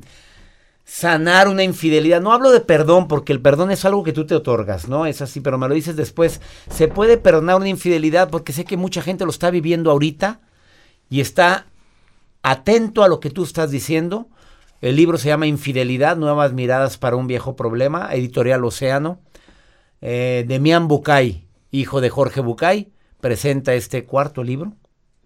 sanar 0.85 1.49
una 1.49 1.65
infidelidad. 1.65 2.21
No 2.21 2.33
hablo 2.33 2.51
de 2.51 2.61
perdón 2.61 3.09
porque 3.09 3.33
el 3.33 3.41
perdón 3.41 3.71
es 3.71 3.85
algo 3.85 4.05
que 4.05 4.13
tú 4.13 4.27
te 4.27 4.35
otorgas, 4.35 4.89
¿no? 4.89 5.07
Es 5.07 5.23
así, 5.23 5.41
pero 5.41 5.59
me 5.59 5.69
lo 5.69 5.75
dices 5.75 5.97
después. 5.97 6.41
Se 6.71 6.89
puede 6.89 7.17
perdonar 7.17 7.57
una 7.57 7.69
infidelidad 7.69 8.31
porque 8.31 8.53
sé 8.53 8.65
que 8.65 8.77
mucha 8.77 9.03
gente 9.03 9.25
lo 9.25 9.31
está 9.31 9.51
viviendo 9.51 9.91
ahorita 9.91 10.41
y 11.09 11.21
está 11.21 11.67
atento 12.43 13.03
a 13.03 13.09
lo 13.09 13.21
que 13.21 13.31
tú 13.31 13.45
estás 13.45 13.71
diciendo. 13.71 14.29
El 14.81 14.97
libro 14.97 15.17
se 15.17 15.29
llama 15.29 15.47
Infidelidad, 15.47 16.17
Nuevas 16.17 16.53
Miradas 16.53 16.99
para 16.99 17.17
un 17.17 17.27
Viejo 17.27 17.57
Problema, 17.57 18.11
editorial 18.13 18.65
Océano. 18.65 19.21
Eh, 20.03 20.45
Demián 20.47 20.89
Bucay, 20.89 21.47
hijo 21.71 22.03
de 22.03 22.11
Jorge 22.11 22.43
Bucay, 22.43 22.93
presenta 23.23 23.73
este 23.73 24.05
cuarto 24.05 24.45
libro. 24.45 24.75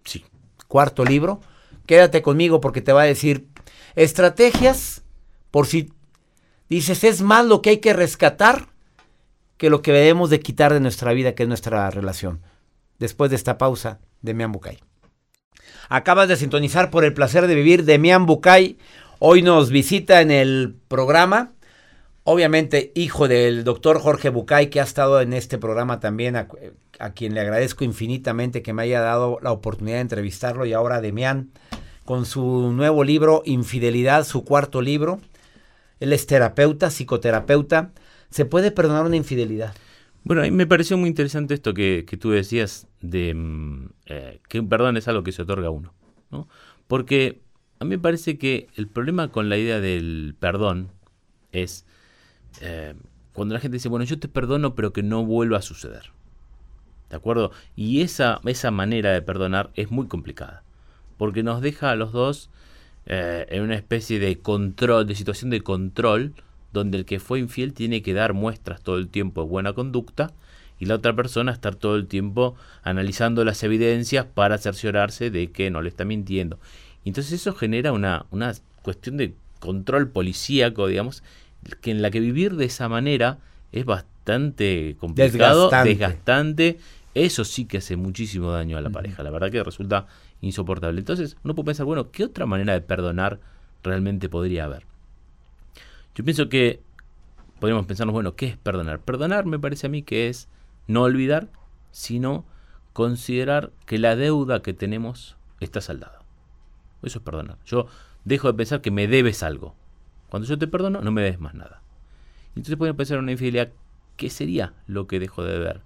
Sí. 0.05 0.23
Cuarto 0.69 1.03
libro. 1.03 1.41
Quédate 1.85 2.21
conmigo 2.21 2.61
porque 2.61 2.81
te 2.81 2.93
va 2.93 3.01
a 3.01 3.05
decir 3.05 3.49
estrategias 3.95 5.03
por 5.51 5.67
si 5.67 5.91
dices, 6.69 7.03
es 7.03 7.21
más 7.21 7.45
lo 7.45 7.61
que 7.61 7.71
hay 7.71 7.77
que 7.77 7.93
rescatar 7.93 8.67
que 9.59 9.69
lo 9.69 9.81
que 9.81 9.91
debemos 9.91 10.29
de 10.29 10.39
quitar 10.39 10.73
de 10.73 10.79
nuestra 10.79 11.11
vida, 11.11 11.35
que 11.35 11.43
es 11.43 11.49
nuestra 11.49 11.89
relación. 11.91 12.41
Después 12.97 13.29
de 13.29 13.35
esta 13.35 13.57
pausa, 13.57 13.99
Demian 14.21 14.53
Bucay. 14.53 14.79
Acabas 15.89 16.29
de 16.29 16.37
sintonizar 16.37 16.89
por 16.89 17.03
el 17.03 17.13
placer 17.13 17.45
de 17.45 17.55
vivir. 17.55 17.83
Demian 17.83 18.25
Bucay 18.25 18.77
hoy 19.19 19.41
nos 19.41 19.69
visita 19.69 20.21
en 20.21 20.31
el 20.31 20.75
programa. 20.87 21.51
Obviamente, 22.23 22.91
hijo 22.95 23.27
del 23.27 23.65
doctor 23.65 23.99
Jorge 23.99 24.29
Bucay, 24.29 24.69
que 24.69 24.79
ha 24.79 24.83
estado 24.83 25.19
en 25.19 25.33
este 25.33 25.57
programa 25.57 25.99
también, 25.99 26.35
a, 26.35 26.47
quien 27.13 27.33
le 27.33 27.41
agradezco 27.41 27.83
infinitamente 27.83 28.61
que 28.61 28.71
me 28.71 28.83
haya 28.83 29.01
dado 29.01 29.39
la 29.41 29.51
oportunidad 29.51 29.97
de 29.97 30.01
entrevistarlo. 30.01 30.65
Y 30.65 30.73
ahora 30.73 31.01
Demian, 31.01 31.49
con 32.05 32.25
su 32.25 32.71
nuevo 32.71 33.03
libro, 33.03 33.41
Infidelidad, 33.45 34.25
su 34.25 34.45
cuarto 34.45 34.81
libro. 34.81 35.19
Él 35.99 36.13
es 36.13 36.25
terapeuta, 36.27 36.89
psicoterapeuta. 36.89 37.91
¿Se 38.29 38.45
puede 38.45 38.71
perdonar 38.71 39.05
una 39.05 39.15
infidelidad? 39.15 39.73
Bueno, 40.23 40.41
a 40.41 40.45
mí 40.45 40.51
me 40.51 40.67
pareció 40.67 40.97
muy 40.97 41.09
interesante 41.09 41.53
esto 41.53 41.73
que, 41.73 42.05
tú 42.19 42.31
decías 42.31 42.87
de 43.01 43.33
mm, 43.33 43.89
eh, 44.05 44.39
que 44.47 44.59
un 44.59 44.69
perdón 44.69 44.97
es 44.97 45.07
algo 45.07 45.23
que 45.23 45.31
se 45.31 45.41
otorga 45.41 45.67
a 45.67 45.71
uno. 45.71 45.93
¿no? 46.31 46.47
Porque 46.87 47.41
a 47.79 47.85
mí 47.85 47.91
me 47.91 47.99
parece 47.99 48.37
que 48.37 48.67
el 48.75 48.87
problema 48.87 49.31
con 49.31 49.49
la 49.49 49.57
idea 49.57 49.79
del 49.79 50.35
perdón 50.39 50.91
es 51.51 51.85
eh, 52.61 52.93
cuando 53.33 53.53
la 53.53 53.61
gente 53.61 53.77
dice, 53.77 53.89
bueno, 53.89 54.05
yo 54.05 54.19
te 54.19 54.27
perdono, 54.27 54.75
pero 54.75 54.91
que 54.91 55.03
no 55.03 55.25
vuelva 55.25 55.57
a 55.57 55.61
suceder. 55.61 56.11
¿De 57.09 57.15
acuerdo? 57.15 57.51
Y 57.75 58.01
esa, 58.01 58.41
esa 58.45 58.69
manera 58.71 59.11
de 59.13 59.21
perdonar 59.21 59.71
es 59.75 59.91
muy 59.91 60.07
complicada. 60.07 60.63
Porque 61.17 61.41
nos 61.41 61.61
deja 61.61 61.91
a 61.91 61.95
los 61.95 62.11
dos 62.11 62.49
eh, 63.09 63.47
en 63.49 63.63
una 63.63 63.75
especie 63.75 64.19
de 64.19 64.37
control, 64.37 65.07
de 65.07 65.15
situación 65.15 65.49
de 65.49 65.61
control, 65.61 66.33
donde 66.71 66.99
el 66.99 67.05
que 67.05 67.19
fue 67.19 67.39
infiel 67.39 67.73
tiene 67.73 68.03
que 68.03 68.13
dar 68.13 68.33
muestras 68.33 68.81
todo 68.81 68.97
el 68.97 69.07
tiempo 69.07 69.41
de 69.41 69.49
buena 69.49 69.73
conducta 69.73 70.31
y 70.79 70.85
la 70.85 70.95
otra 70.95 71.15
persona 71.15 71.51
estar 71.51 71.75
todo 71.75 71.95
el 71.95 72.07
tiempo 72.07 72.55
analizando 72.83 73.43
las 73.43 73.63
evidencias 73.63 74.25
para 74.25 74.57
cerciorarse 74.59 75.31
de 75.31 75.51
que 75.51 75.71
no 75.71 75.81
le 75.81 75.89
está 75.89 76.05
mintiendo. 76.05 76.59
entonces 77.03 77.33
eso 77.33 77.53
genera 77.53 77.91
una, 77.91 78.27
una 78.29 78.53
cuestión 78.83 79.17
de 79.17 79.33
control 79.59 80.09
policíaco, 80.09 80.87
digamos, 80.87 81.23
que 81.81 81.91
en 81.91 82.01
la 82.01 82.11
que 82.11 82.19
vivir 82.19 82.55
de 82.55 82.65
esa 82.65 82.87
manera 82.87 83.39
es 83.71 83.85
bastante 83.85 84.95
complicado, 84.99 85.69
desgastante. 85.83 86.79
Eso 87.15 87.43
sí 87.43 87.65
que 87.65 87.79
hace 87.79 87.95
muchísimo 87.95 88.51
daño 88.51 88.77
a 88.77 88.81
la 88.81 88.91
pareja. 88.91 89.23
La 89.23 89.31
verdad 89.31 89.51
que 89.51 89.63
resulta 89.63 90.07
insoportable. 90.41 90.99
Entonces 90.99 91.37
uno 91.43 91.55
puede 91.55 91.67
pensar, 91.67 91.85
bueno, 91.85 92.11
¿qué 92.11 92.23
otra 92.23 92.45
manera 92.45 92.73
de 92.73 92.81
perdonar 92.81 93.39
realmente 93.83 94.29
podría 94.29 94.65
haber? 94.65 94.85
Yo 96.15 96.23
pienso 96.23 96.49
que 96.49 96.81
podríamos 97.59 97.85
pensarnos, 97.85 98.13
bueno, 98.13 98.35
¿qué 98.35 98.47
es 98.47 98.57
perdonar? 98.57 98.99
Perdonar 98.99 99.45
me 99.45 99.59
parece 99.59 99.87
a 99.87 99.89
mí 99.89 100.01
que 100.01 100.29
es 100.29 100.47
no 100.87 101.03
olvidar, 101.03 101.49
sino 101.91 102.45
considerar 102.93 103.71
que 103.85 103.99
la 103.99 104.15
deuda 104.15 104.61
que 104.61 104.73
tenemos 104.73 105.37
está 105.59 105.81
saldada. 105.81 106.19
Eso 107.03 107.19
es 107.19 107.25
perdonar. 107.25 107.57
Yo 107.65 107.87
dejo 108.25 108.47
de 108.47 108.53
pensar 108.55 108.81
que 108.81 108.91
me 108.91 109.07
debes 109.07 109.43
algo. 109.43 109.75
Cuando 110.29 110.47
yo 110.47 110.57
te 110.57 110.67
perdono, 110.67 111.01
no 111.01 111.11
me 111.11 111.21
debes 111.21 111.39
más 111.39 111.53
nada. 111.53 111.81
Entonces 112.55 112.77
pueden 112.77 112.95
pensar 112.95 113.17
en 113.17 113.23
una 113.23 113.31
infidelidad, 113.31 113.71
¿qué 114.17 114.29
sería 114.29 114.73
lo 114.87 115.07
que 115.07 115.19
dejo 115.19 115.43
de 115.43 115.59
ver? 115.59 115.81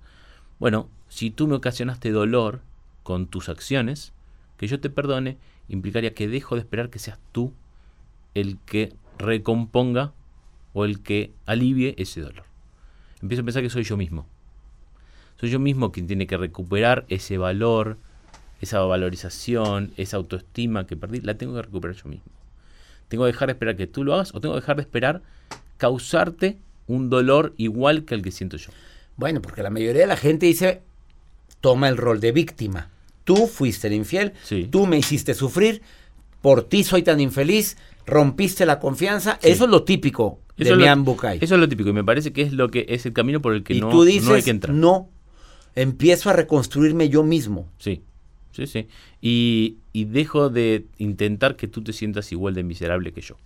Bueno, 0.59 0.89
si 1.09 1.29
tú 1.29 1.47
me 1.47 1.55
ocasionaste 1.55 2.11
dolor 2.11 2.61
con 3.03 3.27
tus 3.27 3.49
acciones, 3.49 4.13
que 4.57 4.67
yo 4.67 4.79
te 4.79 4.89
perdone 4.89 5.37
implicaría 5.67 6.13
que 6.13 6.27
dejo 6.27 6.55
de 6.55 6.61
esperar 6.61 6.89
que 6.89 6.99
seas 6.99 7.19
tú 7.31 7.53
el 8.33 8.57
que 8.65 8.93
recomponga 9.17 10.13
o 10.73 10.85
el 10.85 11.01
que 11.01 11.31
alivie 11.45 11.95
ese 11.97 12.21
dolor. 12.21 12.43
Empiezo 13.21 13.41
a 13.41 13.45
pensar 13.45 13.63
que 13.63 13.69
soy 13.69 13.83
yo 13.83 13.95
mismo. 13.95 14.25
Soy 15.39 15.49
yo 15.49 15.59
mismo 15.59 15.91
quien 15.91 16.07
tiene 16.07 16.27
que 16.27 16.37
recuperar 16.37 17.05
ese 17.09 17.37
valor, 17.37 17.97
esa 18.61 18.79
valorización, 18.79 19.93
esa 19.97 20.17
autoestima 20.17 20.87
que 20.87 20.95
perdí, 20.95 21.21
la 21.21 21.35
tengo 21.35 21.55
que 21.55 21.61
recuperar 21.61 21.95
yo 21.95 22.09
mismo. 22.09 22.31
Tengo 23.07 23.25
que 23.25 23.31
dejar 23.31 23.47
de 23.47 23.53
esperar 23.53 23.75
que 23.75 23.87
tú 23.87 24.03
lo 24.03 24.13
hagas 24.13 24.33
o 24.33 24.41
tengo 24.41 24.55
que 24.55 24.61
dejar 24.61 24.77
de 24.77 24.81
esperar 24.81 25.21
causarte 25.77 26.57
un 26.87 27.09
dolor 27.09 27.53
igual 27.57 28.05
que 28.05 28.15
el 28.15 28.21
que 28.21 28.31
siento 28.31 28.57
yo. 28.57 28.71
Bueno, 29.15 29.41
porque 29.41 29.63
la 29.63 29.69
mayoría 29.69 30.01
de 30.01 30.07
la 30.07 30.17
gente 30.17 30.45
dice, 30.45 30.81
toma 31.61 31.87
el 31.89 31.97
rol 31.97 32.19
de 32.19 32.31
víctima. 32.31 32.89
Tú 33.23 33.47
fuiste 33.47 33.87
el 33.87 33.93
infiel, 33.93 34.33
tú 34.69 34.85
me 34.85 34.97
hiciste 34.97 35.33
sufrir, 35.33 35.81
por 36.41 36.63
ti 36.63 36.83
soy 36.83 37.03
tan 37.03 37.21
infeliz, 37.21 37.77
rompiste 38.05 38.65
la 38.65 38.79
confianza. 38.79 39.39
Eso 39.41 39.63
es 39.63 39.69
lo 39.69 39.83
típico 39.83 40.39
de 40.57 40.75
Mian 40.75 41.05
Bucay. 41.05 41.39
Eso 41.41 41.55
es 41.55 41.61
lo 41.61 41.69
típico 41.69 41.89
y 41.89 41.93
me 41.93 42.03
parece 42.03 42.33
que 42.33 42.41
es 42.41 42.51
lo 42.51 42.69
que 42.69 42.85
es 42.89 43.05
el 43.05 43.13
camino 43.13 43.41
por 43.41 43.53
el 43.53 43.63
que 43.63 43.75
no, 43.75 43.89
tú 43.89 44.03
dices, 44.03 44.27
no 44.27 44.35
hay 44.35 44.43
que 44.43 44.49
entrar. 44.49 44.75
No, 44.75 45.09
empiezo 45.75 46.29
a 46.29 46.33
reconstruirme 46.33 47.07
yo 47.07 47.23
mismo. 47.23 47.69
Sí, 47.77 48.03
sí, 48.51 48.67
sí. 48.67 48.87
Y, 49.21 49.77
y 49.93 50.03
dejo 50.03 50.49
de 50.49 50.85
intentar 50.97 51.55
que 51.55 51.69
tú 51.69 51.81
te 51.81 51.93
sientas 51.93 52.31
igual 52.33 52.53
de 52.53 52.63
miserable 52.63 53.13
que 53.13 53.21
yo. 53.21 53.37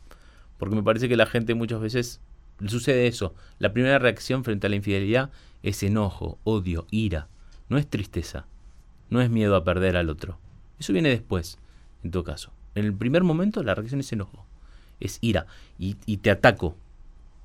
Porque 0.57 0.75
me 0.75 0.81
parece 0.81 1.07
que 1.07 1.15
la 1.15 1.27
gente 1.27 1.53
muchas 1.53 1.79
veces 1.79 2.19
sucede 2.65 3.05
eso. 3.05 3.35
La 3.59 3.73
primera 3.73 3.99
reacción 3.99 4.43
frente 4.43 4.65
a 4.65 4.71
la 4.71 4.75
infidelidad 4.75 5.29
es 5.61 5.83
enojo, 5.83 6.39
odio, 6.43 6.87
ira. 6.89 7.27
No 7.69 7.77
es 7.77 7.87
tristeza 7.87 8.47
no 9.09 9.21
es 9.21 9.29
miedo 9.29 9.55
a 9.55 9.63
perder 9.63 9.97
al 9.97 10.09
otro. 10.09 10.37
Eso 10.79 10.93
viene 10.93 11.09
después, 11.09 11.57
en 12.03 12.11
todo 12.11 12.23
caso. 12.23 12.51
En 12.75 12.85
el 12.85 12.93
primer 12.93 13.23
momento 13.23 13.63
la 13.63 13.75
reacción 13.75 13.99
es 13.99 14.11
enojo, 14.11 14.45
es 14.99 15.17
ira, 15.21 15.47
y, 15.79 15.95
te 15.95 16.29
ataco. 16.29 16.75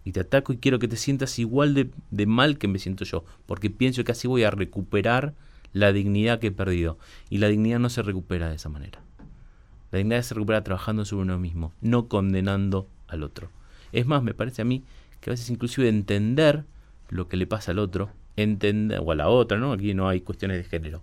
Y 0.05 0.13
te 0.13 0.21
ataco 0.21 0.53
y 0.53 0.59
quiero 0.59 0.79
que 0.79 0.89
te 0.89 0.97
sientas 0.97 1.39
igual 1.39 1.75
de, 1.75 1.91
de 2.11 2.27
mal 2.27 2.59
que 2.59 2.69
me 2.69 2.79
siento 2.79 3.05
yo, 3.05 3.25
porque 3.47 3.71
pienso 3.71 4.05
que 4.05 4.13
así 4.13 4.27
voy 4.27 4.43
a 4.43 4.51
recuperar 4.51 5.35
la 5.73 5.93
dignidad 5.93 6.41
que 6.41 6.49
he 6.49 6.53
perdido. 6.53 6.99
Y 7.31 7.39
la 7.39 7.49
dignidad 7.49 7.79
no 7.79 7.89
se 7.89 8.03
recupera 8.03 8.49
de 8.49 8.57
esa 8.57 8.69
manera. 8.69 9.01
La 9.91 9.99
dignidad 9.99 10.23
se 10.23 10.35
recupera 10.35 10.65
trabajando 10.65 11.05
sobre 11.05 11.23
uno 11.23 11.39
mismo, 11.39 11.73
no 11.81 12.09
condenando 12.09 12.89
al 13.09 13.23
otro. 13.23 13.51
Es 13.93 14.07
más, 14.07 14.23
me 14.23 14.35
parece 14.35 14.63
a 14.63 14.65
mí 14.65 14.83
que 15.21 15.31
a 15.31 15.33
veces 15.33 15.51
inclusive 15.51 15.89
entender 15.89 16.65
lo 17.09 17.29
que 17.29 17.37
le 17.37 17.47
pasa 17.47 17.71
al 17.71 17.79
otro 17.79 18.11
entender, 18.37 19.01
o 19.03 19.13
a 19.13 19.15
la 19.15 19.29
otra, 19.29 19.59
¿no? 19.59 19.73
Aquí 19.73 19.95
no 19.95 20.09
hay 20.09 20.21
cuestiones 20.21 20.59
de 20.59 20.65
género. 20.65 21.03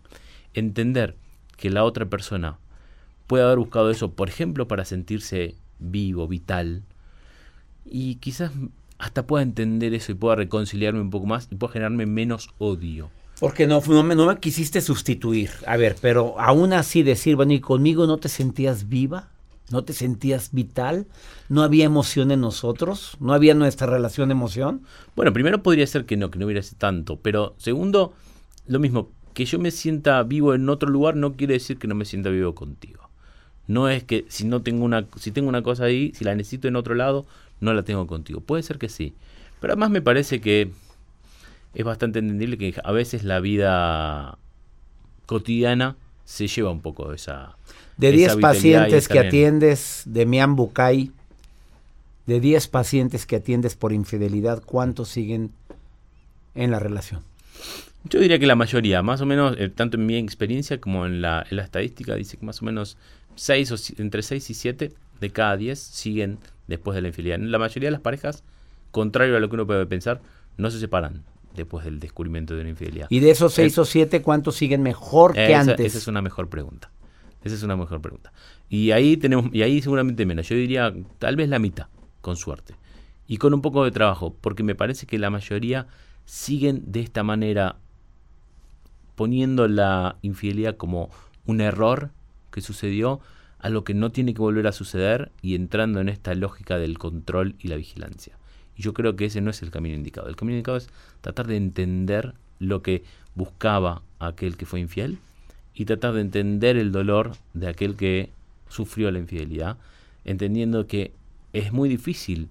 Entender 0.53 1.15
que 1.57 1.69
la 1.69 1.83
otra 1.83 2.05
persona 2.05 2.57
puede 3.27 3.43
haber 3.43 3.59
buscado 3.59 3.91
eso, 3.91 4.13
por 4.13 4.29
ejemplo, 4.29 4.67
para 4.67 4.85
sentirse 4.85 5.55
vivo, 5.79 6.27
vital, 6.27 6.83
y 7.85 8.15
quizás 8.15 8.51
hasta 8.97 9.25
pueda 9.25 9.43
entender 9.43 9.93
eso 9.93 10.11
y 10.11 10.15
pueda 10.15 10.35
reconciliarme 10.35 11.01
un 11.01 11.09
poco 11.09 11.25
más 11.25 11.47
y 11.51 11.55
pueda 11.55 11.73
generarme 11.73 12.05
menos 12.05 12.49
odio. 12.57 13.09
Porque 13.39 13.67
no, 13.67 13.81
no, 13.87 14.03
me, 14.03 14.15
no 14.15 14.25
me 14.25 14.37
quisiste 14.39 14.81
sustituir. 14.81 15.49
A 15.65 15.77
ver, 15.77 15.95
pero 16.01 16.37
aún 16.39 16.73
así 16.73 17.03
decir, 17.03 17.37
bueno, 17.37 17.53
¿y 17.53 17.61
conmigo 17.61 18.05
no 18.05 18.17
te 18.17 18.27
sentías 18.27 18.89
viva? 18.89 19.29
¿No 19.71 19.83
te 19.83 19.93
sentías 19.93 20.49
vital? 20.51 21.07
¿No 21.47 21.61
había 21.61 21.85
emoción 21.85 22.31
en 22.31 22.41
nosotros? 22.41 23.15
¿No 23.19 23.33
había 23.33 23.53
nuestra 23.53 23.87
relación 23.87 24.29
de 24.29 24.33
emoción? 24.33 24.81
Bueno, 25.15 25.31
primero 25.31 25.63
podría 25.63 25.87
ser 25.87 26.05
que 26.05 26.17
no, 26.17 26.31
que 26.31 26.39
no 26.39 26.45
hubiera 26.47 26.61
tanto. 26.77 27.17
Pero 27.21 27.55
segundo, 27.57 28.13
lo 28.67 28.79
mismo, 28.79 29.11
que 29.33 29.45
yo 29.45 29.59
me 29.59 29.71
sienta 29.71 30.21
vivo 30.23 30.53
en 30.53 30.67
otro 30.69 30.89
lugar 30.89 31.15
no 31.15 31.33
quiere 31.33 31.53
decir 31.53 31.77
que 31.77 31.87
no 31.87 31.95
me 31.95 32.05
sienta 32.05 32.29
vivo 32.29 32.55
contigo. 32.55 33.09
No 33.67 33.87
es 33.87 34.03
que 34.03 34.25
si 34.29 34.45
no 34.45 34.61
tengo 34.61 34.83
una, 34.83 35.05
si 35.17 35.31
tengo 35.31 35.47
una 35.47 35.61
cosa 35.61 35.85
ahí, 35.85 36.11
si 36.15 36.25
la 36.25 36.35
necesito 36.35 36.67
en 36.67 36.75
otro 36.75 36.95
lado, 36.95 37.25
no 37.59 37.73
la 37.73 37.83
tengo 37.83 38.07
contigo. 38.07 38.41
Puede 38.41 38.63
ser 38.63 38.79
que 38.79 38.89
sí. 38.89 39.13
Pero 39.59 39.73
además 39.73 39.91
me 39.91 40.01
parece 40.01 40.41
que 40.41 40.71
es 41.73 41.85
bastante 41.85 42.19
entendible 42.19 42.57
que 42.57 42.73
a 42.83 42.91
veces 42.91 43.23
la 43.23 43.39
vida 43.39 44.37
cotidiana 45.25 45.95
se 46.25 46.47
lleva 46.47 46.71
un 46.71 46.81
poco 46.81 47.13
esa... 47.13 47.57
De 47.97 48.11
10 48.11 48.37
pacientes 48.37 49.07
que 49.07 49.19
atiendes 49.19 50.03
de 50.05 50.25
Mian 50.25 50.55
Bucay, 50.55 51.11
de 52.27 52.39
10 52.39 52.67
pacientes 52.69 53.25
que 53.25 53.35
atiendes 53.35 53.75
por 53.75 53.91
infidelidad, 53.91 54.63
¿cuántos 54.65 55.09
siguen 55.09 55.51
en 56.55 56.71
la 56.71 56.79
relación? 56.79 57.23
Yo 58.09 58.19
diría 58.19 58.39
que 58.39 58.47
la 58.47 58.55
mayoría, 58.55 59.01
más 59.03 59.21
o 59.21 59.25
menos, 59.25 59.55
eh, 59.57 59.69
tanto 59.69 59.97
en 59.97 60.05
mi 60.05 60.15
experiencia 60.17 60.81
como 60.81 61.05
en 61.05 61.21
la, 61.21 61.45
en 61.49 61.57
la 61.57 61.63
estadística, 61.63 62.15
dice 62.15 62.37
que 62.37 62.45
más 62.45 62.61
o 62.61 62.65
menos 62.65 62.97
seis 63.35 63.71
o, 63.71 64.01
entre 64.01 64.21
6 64.21 64.49
y 64.49 64.53
7 64.53 64.93
de 65.19 65.29
cada 65.29 65.57
10 65.57 65.79
siguen 65.79 66.39
después 66.67 66.95
de 66.95 67.01
la 67.01 67.09
infidelidad. 67.09 67.39
La 67.39 67.59
mayoría 67.59 67.87
de 67.87 67.91
las 67.91 68.01
parejas, 68.01 68.43
contrario 68.91 69.37
a 69.37 69.39
lo 69.39 69.49
que 69.49 69.55
uno 69.55 69.67
puede 69.67 69.85
pensar, 69.85 70.21
no 70.57 70.71
se 70.71 70.79
separan 70.79 71.23
después 71.55 71.85
del 71.85 71.99
descubrimiento 71.99 72.55
de 72.55 72.61
una 72.61 72.69
infidelidad. 72.69 73.07
¿Y 73.09 73.19
de 73.19 73.31
esos 73.31 73.53
6 73.53 73.77
o 73.77 73.85
7 73.85 74.21
cuántos 74.21 74.55
siguen 74.55 74.81
mejor 74.81 75.33
que 75.33 75.55
antes? 75.55 75.79
Esa 75.85 75.97
es 75.97 76.07
una 76.07 76.21
mejor 76.21 76.49
pregunta. 76.49 76.91
Esa 77.43 77.55
es 77.55 77.63
una 77.63 77.75
mejor 77.75 78.01
pregunta. 78.01 78.33
Y 78.69 78.91
ahí 78.91 79.17
tenemos 79.17 79.53
y 79.53 79.61
ahí 79.61 79.81
seguramente 79.81 80.25
menos. 80.25 80.47
Yo 80.47 80.55
diría 80.55 80.93
tal 81.17 81.35
vez 81.35 81.49
la 81.49 81.59
mitad, 81.59 81.87
con 82.21 82.35
suerte. 82.35 82.75
Y 83.27 83.37
con 83.37 83.53
un 83.53 83.61
poco 83.61 83.85
de 83.85 83.91
trabajo, 83.91 84.35
porque 84.41 84.63
me 84.63 84.75
parece 84.75 85.05
que 85.05 85.19
la 85.19 85.29
mayoría 85.29 85.87
siguen 86.25 86.83
de 86.91 87.01
esta 87.01 87.23
manera 87.23 87.77
poniendo 89.19 89.67
la 89.67 90.15
infidelidad 90.21 90.77
como 90.77 91.09
un 91.45 91.59
error 91.59 92.11
que 92.51 92.61
sucedió 92.61 93.19
a 93.59 93.67
lo 93.67 93.83
que 93.83 93.93
no 93.93 94.13
tiene 94.13 94.33
que 94.33 94.39
volver 94.39 94.65
a 94.65 94.71
suceder 94.71 95.29
y 95.41 95.55
entrando 95.55 95.99
en 95.99 96.07
esta 96.07 96.33
lógica 96.35 96.77
del 96.77 96.97
control 96.97 97.55
y 97.59 97.67
la 97.67 97.75
vigilancia. 97.75 98.37
Y 98.77 98.83
yo 98.83 98.93
creo 98.93 99.17
que 99.17 99.25
ese 99.25 99.41
no 99.41 99.49
es 99.49 99.61
el 99.61 99.71
camino 99.71 99.93
indicado. 99.93 100.29
El 100.29 100.37
camino 100.37 100.55
indicado 100.55 100.77
es 100.77 100.87
tratar 101.19 101.47
de 101.47 101.57
entender 101.57 102.33
lo 102.59 102.81
que 102.81 103.03
buscaba 103.35 104.03
aquel 104.19 104.55
que 104.55 104.65
fue 104.65 104.79
infiel 104.79 105.17
y 105.73 105.83
tratar 105.83 106.13
de 106.13 106.21
entender 106.21 106.77
el 106.77 106.93
dolor 106.93 107.33
de 107.53 107.67
aquel 107.67 107.97
que 107.97 108.29
sufrió 108.69 109.11
la 109.11 109.19
infidelidad, 109.19 109.75
entendiendo 110.23 110.87
que 110.87 111.11
es 111.51 111.73
muy 111.73 111.89
difícil 111.89 112.47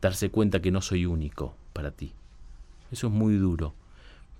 darse 0.00 0.30
cuenta 0.30 0.62
que 0.62 0.70
no 0.70 0.80
soy 0.80 1.04
único 1.04 1.54
para 1.74 1.90
ti. 1.90 2.14
Eso 2.90 3.08
es 3.08 3.12
muy 3.12 3.36
duro. 3.36 3.74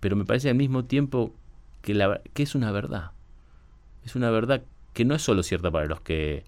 Pero 0.04 0.16
me 0.16 0.26
parece 0.26 0.50
al 0.50 0.54
mismo 0.54 0.84
tiempo 0.84 1.32
que, 1.80 1.94
la, 1.94 2.20
que 2.34 2.42
es 2.42 2.54
una 2.54 2.70
verdad. 2.70 3.12
Es 4.04 4.14
una 4.16 4.28
verdad 4.28 4.62
que 4.92 5.06
no 5.06 5.14
es 5.14 5.22
solo 5.22 5.42
cierta 5.42 5.70
para 5.70 5.86
los 5.86 6.02
que 6.02 6.44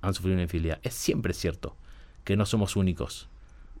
han 0.00 0.14
sufrido 0.14 0.34
una 0.34 0.44
infidelidad, 0.44 0.78
es 0.84 0.94
siempre 0.94 1.34
cierto 1.34 1.74
que 2.22 2.36
no 2.36 2.46
somos 2.46 2.76
únicos 2.76 3.28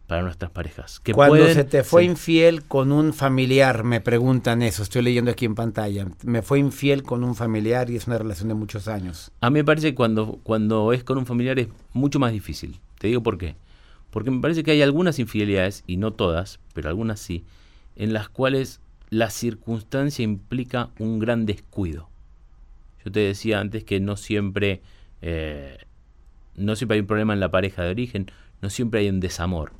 para 0.08 0.22
nuestras 0.22 0.50
parejas. 0.50 0.98
Que 0.98 1.14
Cuando 1.14 1.46
se 1.46 1.62
te 1.62 1.84
fue 1.84 2.02
infiel 2.02 2.64
con 2.64 2.90
un 2.90 3.12
familiar, 3.14 3.84
me 3.84 4.00
preguntan 4.00 4.62
eso, 4.62 4.82
estoy 4.82 5.02
leyendo 5.02 5.30
aquí 5.30 5.44
en 5.44 5.54
pantalla, 5.54 6.08
me 6.24 6.42
fue 6.42 6.58
infiel 6.58 7.04
con 7.04 7.22
un 7.22 7.36
familiar 7.36 7.88
y 7.88 7.94
es 7.94 8.08
una 8.08 8.18
relación 8.18 8.48
de 8.48 8.54
muchos 8.54 8.88
años. 8.88 9.30
A 9.40 9.50
mí 9.50 9.60
me 9.60 9.64
parece 9.64 9.90
que 9.90 9.94
cuando, 9.94 10.40
cuando 10.42 10.92
es 10.92 11.04
con 11.04 11.18
un 11.18 11.26
familiar 11.26 11.56
es 11.60 11.68
mucho 11.92 12.18
más 12.18 12.32
difícil. 12.32 12.80
Te 12.98 13.06
digo 13.06 13.22
por 13.22 13.38
qué. 13.38 13.54
Porque 14.10 14.32
me 14.32 14.40
parece 14.40 14.64
que 14.64 14.72
hay 14.72 14.82
algunas 14.82 15.20
infidelidades, 15.20 15.84
y 15.86 15.98
no 15.98 16.14
todas, 16.14 16.58
pero 16.74 16.88
algunas 16.88 17.20
sí, 17.20 17.44
en 17.94 18.12
las 18.12 18.28
cuales 18.28 18.80
la 19.10 19.28
circunstancia 19.30 20.22
implica 20.22 20.90
un 20.98 21.18
gran 21.18 21.44
descuido. 21.44 22.08
Yo 23.04 23.10
te 23.10 23.20
decía 23.20 23.60
antes 23.60 23.84
que 23.84 23.98
no 24.00 24.16
siempre, 24.16 24.82
eh, 25.20 25.78
no 26.54 26.76
siempre 26.76 26.94
hay 26.94 27.00
un 27.00 27.06
problema 27.06 27.32
en 27.34 27.40
la 27.40 27.50
pareja 27.50 27.82
de 27.82 27.90
origen, 27.90 28.30
no 28.62 28.70
siempre 28.70 29.00
hay 29.00 29.08
un 29.08 29.20
desamor. 29.20 29.72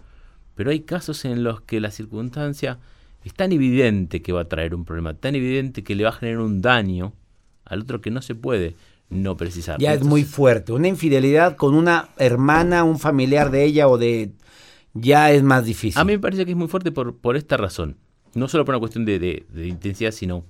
Pero 0.57 0.71
hay 0.71 0.81
casos 0.81 1.25
en 1.25 1.45
los 1.45 1.61
que 1.61 1.81
la 1.81 1.91
circunstancia 1.91 2.79
es 3.25 3.35
tan 3.35 3.53
evidente 3.53 4.21
que 4.21 4.33
va 4.33 4.43
a 4.43 4.49
traer 4.49 4.75
un 4.75 4.85
problema, 4.85 5.15
tan 5.15 5.35
evidente 5.35 5.85
que 5.85 5.95
le 5.95 6.05
va 6.05 6.11
a 6.11 6.15
generar 6.15 6.41
un 6.41 6.61
daño 6.61 7.13
al 7.65 7.83
otro 7.83 8.01
que 8.01 8.11
no 8.11 8.23
se 8.23 8.35
puede 8.35 8.75
no 9.11 9.37
precisar. 9.37 9.79
Ya 9.79 9.93
es 9.93 10.03
muy 10.03 10.25
fuerte. 10.25 10.73
Una 10.73 10.89
infidelidad 10.89 11.57
con 11.57 11.75
una 11.75 12.09
hermana, 12.17 12.85
un 12.85 12.99
familiar 12.99 13.51
de 13.51 13.65
ella 13.65 13.89
o 13.89 13.99
de... 13.99 14.33
ya 14.95 15.31
es 15.33 15.43
más 15.43 15.65
difícil. 15.65 16.01
A 16.01 16.05
mí 16.05 16.13
me 16.13 16.19
parece 16.19 16.45
que 16.45 16.53
es 16.53 16.57
muy 16.57 16.69
fuerte 16.69 16.91
por, 16.93 17.17
por 17.17 17.37
esta 17.37 17.57
razón. 17.57 17.97
No 18.35 18.49
solo 18.49 18.65
por 18.65 18.75
una 18.75 18.81
cuestión 18.81 19.05
de, 19.05 19.19
de 19.19 19.67
intensidad, 19.67 20.13
sino 20.13 20.45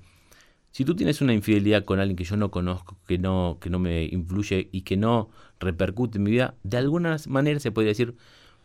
si 0.72 0.84
tú 0.84 0.94
tienes 0.94 1.20
una 1.20 1.32
infidelidad 1.32 1.84
con 1.84 1.98
alguien 1.98 2.16
que 2.16 2.24
yo 2.24 2.36
no 2.36 2.50
conozco, 2.50 2.96
que 3.06 3.18
no, 3.18 3.58
que 3.60 3.70
no 3.70 3.78
me 3.78 4.04
influye 4.04 4.68
y 4.70 4.82
que 4.82 4.96
no 4.96 5.30
repercute 5.58 6.18
en 6.18 6.24
mi 6.24 6.30
vida, 6.30 6.54
de 6.62 6.76
alguna 6.76 7.16
manera 7.28 7.58
se 7.58 7.72
podría 7.72 7.90
decir, 7.90 8.14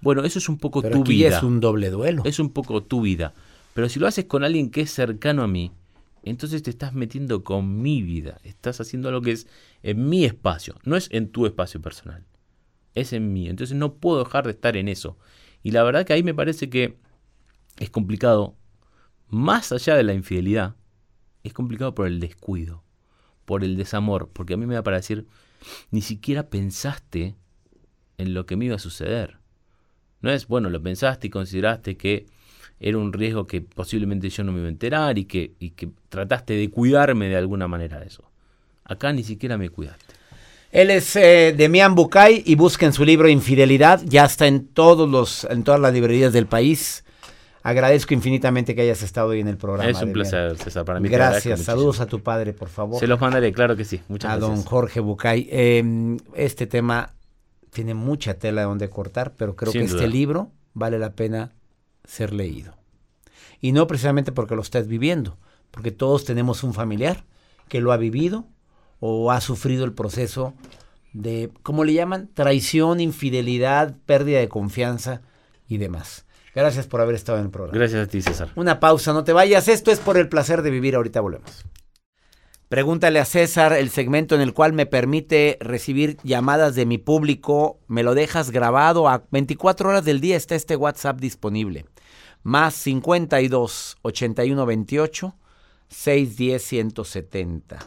bueno, 0.02 0.24
eso 0.24 0.40
es 0.40 0.48
un 0.48 0.58
poco 0.58 0.82
Pero 0.82 0.96
tu 0.96 1.02
aquí 1.02 1.14
vida. 1.14 1.38
es 1.38 1.44
un 1.44 1.60
doble 1.60 1.90
duelo. 1.90 2.22
Es 2.26 2.40
un 2.40 2.52
poco 2.52 2.84
tu 2.84 3.02
vida. 3.02 3.34
Pero 3.74 3.90
si 3.90 4.00
lo 4.00 4.08
haces 4.08 4.26
con 4.26 4.44
alguien 4.44 4.70
que 4.70 4.82
es 4.82 4.92
cercano 4.92 5.42
a 5.42 5.48
mí, 5.48 5.72
entonces 6.24 6.62
te 6.64 6.70
estás 6.70 6.94
metiendo 6.94 7.44
con 7.44 7.82
mi 7.82 8.02
vida. 8.02 8.40
Estás 8.44 8.80
haciendo 8.82 9.10
algo 9.10 9.22
que 9.22 9.32
es 9.32 9.48
en 9.84 10.08
mi 10.08 10.26
espacio. 10.26 10.76
No 10.84 10.96
es 10.96 11.08
en 11.12 11.30
tu 11.30 11.46
espacio 11.46 11.82
personal. 11.82 12.24
Es 12.94 13.14
en 13.14 13.34
mí. 13.34 13.48
Entonces 13.48 13.76
no 13.76 13.96
puedo 13.96 14.24
dejar 14.24 14.46
de 14.46 14.52
estar 14.52 14.78
en 14.78 14.88
eso. 14.88 15.18
Y 15.64 15.72
la 15.72 15.84
verdad 15.84 16.06
que 16.06 16.14
ahí 16.14 16.24
me 16.24 16.34
parece 16.34 16.70
que 16.70 16.98
es 17.80 17.90
complicado, 17.90 18.56
más 19.36 19.74
allá 19.74 19.96
de 19.96 20.04
la 20.04 20.14
infidelidad, 20.14 20.76
es 21.44 21.52
complicado 21.52 21.94
por 21.94 22.08
el 22.08 22.22
descuido, 22.22 22.84
por 23.44 23.66
el 23.66 23.76
desamor, 23.76 24.30
porque 24.32 24.54
a 24.54 24.58
mí 24.58 24.66
me 24.66 24.80
va 24.80 24.92
a 24.92 24.96
decir, 24.96 25.28
ni 25.92 26.02
siquiera 26.02 26.50
pensaste 26.50 27.36
en 28.18 28.34
lo 28.34 28.46
que 28.46 28.56
me 28.56 28.66
iba 28.66 28.78
a 28.78 28.80
suceder. 28.80 29.38
No 30.22 30.32
es, 30.32 30.48
bueno, 30.48 30.70
lo 30.70 30.82
pensaste 30.82 31.28
y 31.28 31.30
consideraste 31.30 31.98
que 31.98 32.28
era 32.80 32.98
un 32.98 33.12
riesgo 33.12 33.46
que 33.46 33.60
posiblemente 33.60 34.30
yo 34.30 34.46
no 34.46 34.54
me 34.54 34.60
iba 34.60 34.68
a 34.68 34.72
enterar 34.72 35.18
y 35.18 35.26
que, 35.26 35.54
y 35.60 35.72
que 35.72 35.90
trataste 36.08 36.54
de 36.54 36.70
cuidarme 36.70 37.28
de 37.28 37.36
alguna 37.36 37.68
manera 37.68 38.00
de 38.00 38.08
eso. 38.08 38.24
Acá 38.86 39.12
ni 39.12 39.24
siquiera 39.24 39.58
me 39.58 39.70
cuidaste. 39.70 40.16
Él 40.72 40.90
es 40.90 41.14
eh, 41.18 41.54
Demian 41.56 41.94
Bucay 41.94 42.42
y 42.46 42.56
busquen 42.56 42.94
su 42.94 43.04
libro 43.04 43.28
Infidelidad, 43.28 44.02
ya 44.06 44.24
está 44.24 44.48
en 44.48 44.68
todos 44.68 45.10
los 45.10 45.44
en 45.46 45.64
todas 45.64 45.80
las 45.80 45.94
librerías 45.94 46.32
del 46.32 46.48
país. 46.48 47.05
Agradezco 47.66 48.14
infinitamente 48.14 48.76
que 48.76 48.84
hayas 48.84 49.02
estado 49.02 49.30
hoy 49.30 49.40
en 49.40 49.48
el 49.48 49.58
programa. 49.58 49.90
Es 49.90 50.00
un 50.00 50.14
placer, 50.14 50.56
César, 50.56 50.86
para 50.86 51.00
mí. 51.00 51.10
Gracias. 51.10 51.62
Saludos 51.62 52.00
a 52.00 52.06
tu 52.06 52.22
padre, 52.22 52.54
por 52.54 52.70
favor. 52.70 53.00
Se 53.00 53.08
los 53.08 53.20
mandaré, 53.20 53.52
claro 53.54 53.76
que 53.76 53.84
sí. 53.84 54.02
Muchas 54.08 54.34
a 54.34 54.38
don 54.38 54.62
Jorge 54.62 55.00
Bucay. 55.00 55.48
Eh, 55.50 56.18
este 56.36 56.68
tema 56.68 57.16
tiene 57.72 57.96
mucha 57.96 58.36
tela 58.36 58.62
de 58.62 58.68
donde 58.68 58.88
cortar, 58.92 59.34
pero 59.36 59.56
creo 59.56 59.72
que 59.74 59.84
este 59.84 60.08
libro 60.08 60.52
vale 60.76 61.00
la 61.00 61.14
pena 61.14 61.54
ser 62.04 62.34
leído. 62.34 62.76
Y 63.60 63.72
no 63.72 63.88
precisamente 63.88 64.32
porque 64.32 64.56
lo 64.56 64.62
estés 64.62 64.88
viviendo, 64.88 65.40
porque 65.72 65.90
todos 65.90 66.24
tenemos 66.24 66.64
un 66.64 66.76
familiar 66.76 67.26
que 67.68 67.82
lo 67.82 67.92
ha 67.92 67.98
vivido 67.98 68.46
o 69.00 69.32
ha 69.32 69.42
sufrido 69.42 69.86
el 69.86 69.94
proceso 69.94 70.54
de, 71.14 71.50
¿cómo 71.64 71.84
le 71.84 71.94
llaman? 71.94 72.30
Traición, 72.32 73.00
infidelidad, 73.00 73.96
pérdida 74.06 74.38
de 74.38 74.50
confianza 74.50 75.24
y 75.68 75.80
demás. 75.80 76.25
Gracias 76.56 76.88
por 76.88 77.02
haber 77.02 77.16
estado 77.16 77.38
en 77.38 77.46
el 77.46 77.52
programa. 77.52 77.78
Gracias 77.78 78.08
a 78.08 78.10
ti, 78.10 78.22
César. 78.22 78.50
Una 78.56 78.80
pausa, 78.80 79.12
no 79.12 79.26
te 79.26 79.34
vayas. 79.34 79.68
Esto 79.68 79.92
es 79.92 80.00
por 80.00 80.18
el 80.18 80.30
placer 80.30 80.62
de 80.62 80.72
vivir. 80.72 80.96
Ahorita 80.96 81.20
volvemos. 81.20 81.66
Pregúntale 82.70 83.20
a 83.20 83.26
César, 83.26 83.74
el 83.74 83.90
segmento 83.90 84.36
en 84.36 84.42
el 84.42 84.54
cual 84.54 84.74
me 84.74 84.86
permite 84.86 85.58
recibir 85.60 86.18
llamadas 86.24 86.74
de 86.74 86.86
mi 86.86 86.98
público. 86.98 87.80
Me 87.88 88.04
lo 88.04 88.16
dejas 88.16 88.52
grabado 88.52 89.10
a 89.10 89.26
24 89.32 89.90
horas 89.90 90.06
del 90.06 90.22
día. 90.22 90.38
Está 90.38 90.56
este 90.56 90.78
WhatsApp 90.78 91.20
disponible. 91.20 91.86
Más 92.42 92.74
52 92.74 93.98
81 94.02 94.66
28 94.66 95.36
610 95.90 96.64
170. 96.64 97.80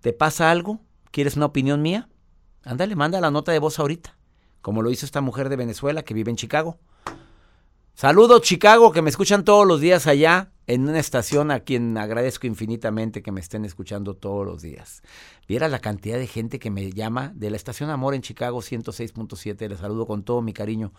¿Te 0.00 0.12
pasa 0.12 0.50
algo? 0.50 0.80
¿Quieres 1.10 1.36
una 1.36 1.46
opinión 1.46 1.80
mía? 1.80 2.08
Ándale, 2.64 2.96
manda 2.96 3.20
la 3.20 3.30
nota 3.30 3.50
de 3.50 3.58
voz 3.58 3.78
ahorita. 3.78 4.16
Como 4.60 4.82
lo 4.82 4.90
hizo 4.90 5.06
esta 5.06 5.22
mujer 5.22 5.48
de 5.48 5.56
Venezuela 5.56 6.02
que 6.02 6.14
vive 6.14 6.30
en 6.30 6.36
Chicago. 6.36 6.78
Saludos 8.00 8.42
Chicago, 8.42 8.92
que 8.92 9.02
me 9.02 9.10
escuchan 9.10 9.42
todos 9.42 9.66
los 9.66 9.80
días 9.80 10.06
allá. 10.06 10.52
en 10.68 10.88
una 10.88 11.00
estación 11.00 11.50
a 11.50 11.58
quien 11.58 11.98
agradezco 11.98 12.46
infinitamente 12.46 13.24
que 13.24 13.32
me 13.32 13.40
estén 13.40 13.64
escuchando 13.64 14.14
todos 14.14 14.46
los 14.46 14.62
días. 14.62 15.02
Viera 15.48 15.66
la 15.66 15.80
cantidad 15.80 16.16
de 16.16 16.28
gente 16.28 16.60
que 16.60 16.70
me 16.70 16.92
llama 16.92 17.32
de 17.34 17.50
la 17.50 17.56
estación 17.56 17.90
Amor 17.90 18.14
en 18.14 18.22
Chicago 18.22 18.60
106.7. 18.60 19.68
Le 19.68 19.76
saludo 19.76 20.06
con 20.06 20.22
todo 20.22 20.42
mi 20.42 20.52
cariño. 20.52 20.92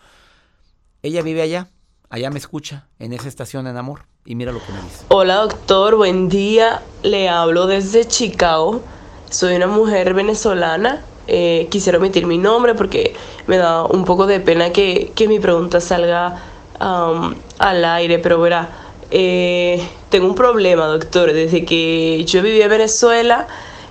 Ella 1.00 1.22
vive 1.22 1.40
allá, 1.40 1.70
allá 2.10 2.28
me 2.28 2.38
escucha, 2.38 2.86
en 2.98 3.14
esa 3.14 3.28
estación 3.28 3.66
en 3.66 3.78
Amor. 3.78 4.02
Y 4.26 4.34
mira 4.34 4.52
lo 4.52 4.58
que 4.58 4.70
me 4.70 4.82
dice. 4.82 5.06
Hola 5.08 5.36
doctor, 5.36 5.96
buen 5.96 6.28
día. 6.28 6.82
Le 7.02 7.30
hablo 7.30 7.66
desde 7.66 8.06
Chicago. 8.06 8.82
Soy 9.30 9.56
una 9.56 9.68
mujer 9.68 10.12
venezolana. 10.12 11.02
Eh, 11.28 11.66
quisiera 11.70 11.96
omitir 11.96 12.26
mi 12.26 12.36
nombre 12.36 12.74
porque 12.74 13.14
me 13.46 13.56
da 13.56 13.84
un 13.84 14.04
poco 14.04 14.26
de 14.26 14.40
pena 14.40 14.70
que, 14.70 15.12
que 15.14 15.28
mi 15.28 15.40
pregunta 15.40 15.80
salga 15.80 16.49
um, 16.80 17.34
al 17.58 17.84
aire, 17.84 18.18
pero 18.18 18.40
verá 18.40 18.68
eh, 19.10 19.86
tengo 20.08 20.26
un 20.26 20.34
problema, 20.34 20.86
doctor. 20.86 21.32
Desde 21.32 21.64
que 21.64 22.24
yo 22.24 22.42
viví 22.42 22.62
en 22.62 22.70
Venezuela, 22.70 23.46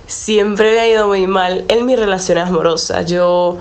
siempre 0.06 0.72
me 0.72 0.80
ha 0.80 0.88
ido 0.88 1.06
muy 1.06 1.26
mal 1.26 1.64
en 1.68 1.86
mis 1.86 1.98
relaciones 1.98 2.48
amorosas. 2.48 3.06
Yo 3.06 3.58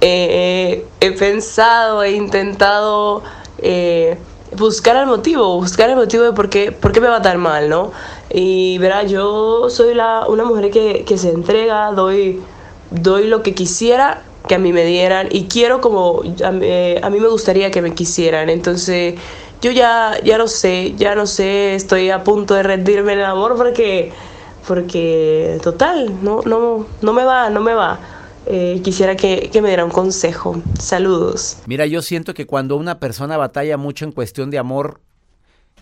eh, 0.00 0.84
he 1.00 1.12
pensado, 1.12 2.02
he 2.02 2.12
intentado 2.12 3.22
eh, 3.58 4.18
buscar 4.56 4.96
el 4.96 5.06
motivo, 5.06 5.56
buscar 5.56 5.90
el 5.90 5.96
motivo 5.96 6.24
de 6.24 6.32
por 6.32 6.48
qué, 6.50 6.72
por 6.72 6.92
qué 6.92 7.00
me 7.00 7.08
va 7.08 7.22
tan 7.22 7.38
mal, 7.38 7.68
¿no? 7.68 7.92
Y 8.30 8.78
verá, 8.78 9.04
yo 9.04 9.70
soy 9.70 9.94
la, 9.94 10.26
una 10.28 10.44
mujer 10.44 10.70
que, 10.70 11.04
que 11.04 11.16
se 11.18 11.30
entrega, 11.30 11.92
doy, 11.92 12.42
doy 12.90 13.28
lo 13.28 13.42
que 13.42 13.54
quisiera 13.54 14.22
que 14.48 14.54
a 14.54 14.58
mí 14.58 14.72
me 14.72 14.84
dieran 14.84 15.28
y 15.30 15.44
quiero 15.44 15.80
como 15.80 16.22
a, 16.44 16.48
a 16.48 17.10
mí 17.10 17.20
me 17.20 17.28
gustaría 17.28 17.70
que 17.70 17.82
me 17.82 17.94
quisieran. 17.94 18.48
Entonces 18.48 19.14
yo 19.60 19.70
ya, 19.70 20.14
ya 20.22 20.38
no 20.38 20.48
sé, 20.48 20.94
ya 20.96 21.14
no 21.14 21.26
sé, 21.26 21.74
estoy 21.74 22.10
a 22.10 22.22
punto 22.22 22.54
de 22.54 22.62
rendirme 22.62 23.14
en 23.14 23.20
el 23.20 23.24
amor 23.24 23.56
porque, 23.56 24.12
porque 24.66 25.58
total, 25.62 26.22
no, 26.22 26.42
no, 26.42 26.86
no 27.00 27.12
me 27.12 27.24
va, 27.24 27.50
no 27.50 27.60
me 27.60 27.74
va. 27.74 27.98
Eh, 28.46 28.80
quisiera 28.84 29.16
que, 29.16 29.50
que, 29.50 29.60
me 29.60 29.68
diera 29.68 29.84
un 29.84 29.90
consejo. 29.90 30.62
Saludos. 30.78 31.58
Mira, 31.66 31.86
yo 31.86 32.00
siento 32.00 32.32
que 32.32 32.46
cuando 32.46 32.76
una 32.76 33.00
persona 33.00 33.36
batalla 33.36 33.76
mucho 33.76 34.04
en 34.04 34.12
cuestión 34.12 34.50
de 34.50 34.58
amor, 34.58 35.00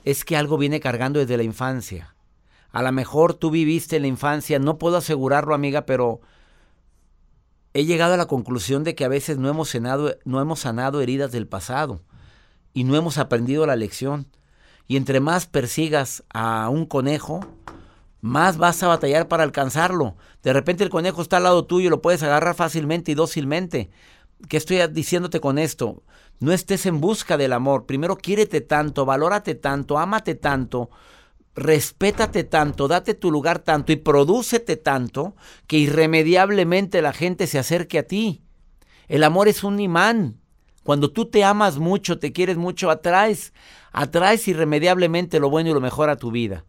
es 0.05 0.25
que 0.25 0.37
algo 0.37 0.57
viene 0.57 0.81
cargando 0.81 1.19
desde 1.19 1.37
la 1.37 1.43
infancia. 1.43 2.15
A 2.73 2.83
lo 2.83 2.91
mejor 2.91 3.35
tú 3.35 3.51
viviste 3.51 3.97
en 3.97 4.03
la 4.03 4.09
infancia, 4.09 4.59
no 4.59 4.79
puedo 4.79 4.97
asegurarlo, 4.97 5.55
amiga, 5.55 5.83
pero 5.83 6.21
he 7.75 7.85
llegado 7.85 8.15
a 8.15 8.17
la 8.17 8.27
conclusión 8.27 8.85
de 8.85 8.95
que 8.95 9.05
a 9.05 9.09
veces 9.09 9.37
no 9.37 9.49
hemos 9.49 9.69
sanado, 9.71 10.17
no 10.25 10.41
hemos 10.41 10.61
sanado 10.61 11.01
heridas 11.01 11.33
del 11.33 11.49
pasado 11.49 12.01
y 12.73 12.85
no 12.85 12.97
hemos 12.97 13.19
aprendido 13.19 13.67
la 13.67 13.77
lección. 13.77 14.29
Y 14.87 14.97
entre 14.97 15.21
más 15.21 15.47
persigas 15.47 16.23
a 16.33 16.69
un 16.69 16.87
conejo, 16.87 17.41
más 18.21 18.59
vas 18.59 18.83
a 18.83 18.89
batallar 18.89 19.29
para 19.29 19.43
alcanzarlo. 19.43 20.17
De 20.43 20.53
repente 20.53 20.85
el 20.85 20.91
conejo 20.91 21.21
está 21.21 21.39
al 21.39 21.43
lado 21.43 21.65
tuyo, 21.65 21.91
lo 21.91 22.01
puedes 22.01 22.23
agarrar 22.23 22.55
fácilmente 22.55 23.13
y 23.13 23.15
dócilmente. 23.15 23.91
¿Qué 24.49 24.57
estoy 24.57 24.87
diciéndote 24.89 25.41
con 25.41 25.59
esto? 25.59 26.03
No 26.39 26.53
estés 26.53 26.87
en 26.87 27.01
busca 27.01 27.37
del 27.37 27.53
amor. 27.53 27.87
Primero 27.87 28.17
quiérete 28.17 28.61
tanto, 28.61 29.05
valórate 29.05 29.55
tanto, 29.55 29.99
ámate 29.99 30.35
tanto, 30.35 30.91
respétate 31.55 32.45
tanto, 32.45 32.89
date 32.89 33.15
tu 33.15 33.31
lugar 33.31 33.61
tanto 33.61 33.93
y 33.93 33.97
prodúcete 33.97 34.77
tanto 34.77 35.37
que 35.67 35.79
irremediablemente 35.79 37.03
la 37.03 37.13
gente 37.13 37.47
se 37.47 37.59
acerque 37.59 37.99
a 37.99 38.07
ti. 38.07 38.43
El 39.09 39.23
amor 39.25 39.49
es 39.49 39.65
un 39.65 39.81
imán. 39.81 40.41
Cuando 40.83 41.11
tú 41.11 41.27
te 41.27 41.45
amas 41.45 41.79
mucho, 41.79 42.19
te 42.19 42.33
quieres 42.33 42.57
mucho, 42.57 42.91
atraes, 42.91 43.53
atraes 43.93 44.47
irremediablemente 44.49 45.41
lo 45.41 45.49
bueno 45.49 45.71
y 45.71 45.73
lo 45.73 45.81
mejor 45.81 46.11
a 46.11 46.17
tu 46.17 46.31
vida. 46.31 46.65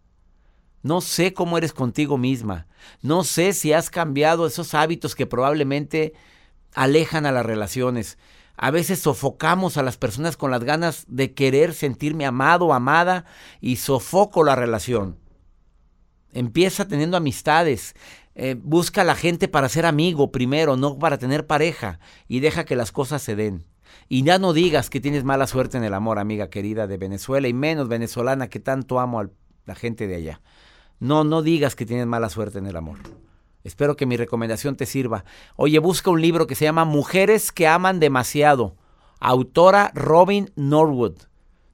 No 0.84 1.02
sé 1.02 1.34
cómo 1.34 1.58
eres 1.58 1.74
contigo 1.74 2.18
misma. 2.18 2.68
No 3.02 3.24
sé 3.24 3.54
si 3.54 3.74
has 3.74 3.90
cambiado 3.90 4.46
esos 4.46 4.74
hábitos 4.74 5.16
que 5.16 5.26
probablemente 5.26 6.14
alejan 6.76 7.26
a 7.26 7.32
las 7.32 7.46
relaciones. 7.46 8.18
A 8.58 8.72
veces 8.72 9.00
sofocamos 9.00 9.78
a 9.78 9.84
las 9.84 9.98
personas 9.98 10.38
con 10.38 10.52
las 10.52 10.64
ganas 10.64 11.06
de 11.08 11.34
querer 11.34 11.74
sentirme 11.74 12.26
amado 12.26 12.68
o 12.68 12.74
amada 12.74 13.26
y 13.62 13.78
sofoco 13.78 14.44
la 14.44 14.56
relación. 14.56 15.18
Empieza 16.32 16.88
teniendo 16.88 17.18
amistades. 17.18 17.96
Eh, 18.36 18.56
busca 18.62 19.02
a 19.02 19.06
la 19.06 19.16
gente 19.16 19.48
para 19.48 19.70
ser 19.70 19.86
amigo 19.86 20.32
primero, 20.32 20.78
no 20.78 21.00
para 21.00 21.18
tener 21.18 21.48
pareja. 21.48 22.00
Y 22.28 22.40
deja 22.40 22.66
que 22.66 22.76
las 22.76 22.92
cosas 22.92 23.22
se 23.22 23.36
den. 23.36 23.66
Y 24.10 24.24
ya 24.24 24.40
no 24.40 24.54
digas 24.54 24.90
que 24.90 25.00
tienes 25.00 25.24
mala 25.24 25.48
suerte 25.48 25.78
en 25.78 25.84
el 25.84 25.94
amor, 25.94 26.20
amiga 26.20 26.50
querida 26.50 26.88
de 26.88 26.98
Venezuela, 26.98 27.48
y 27.48 27.54
menos 27.54 27.88
venezolana 27.88 28.50
que 28.50 28.60
tanto 28.60 29.00
amo 29.00 29.20
a 29.20 29.30
la 29.66 29.76
gente 29.76 30.08
de 30.08 30.16
allá. 30.16 30.42
No, 31.00 31.24
no 31.24 31.42
digas 31.42 31.76
que 31.76 31.86
tienes 31.86 32.06
mala 32.06 32.30
suerte 32.30 32.60
en 32.60 32.68
el 32.68 32.76
amor. 32.76 33.00
Espero 33.66 33.98
que 33.98 34.06
mi 34.06 34.16
recomendación 34.16 34.76
te 34.76 34.86
sirva. 34.86 35.26
Oye, 35.56 35.80
busca 35.80 36.12
un 36.12 36.22
libro 36.22 36.46
que 36.46 36.54
se 36.54 36.66
llama 36.66 36.86
Mujeres 36.86 37.52
que 37.52 37.68
aman 37.68 38.00
demasiado. 38.00 38.76
Autora 39.20 39.92
Robin 39.96 40.52
Norwood. 40.56 41.16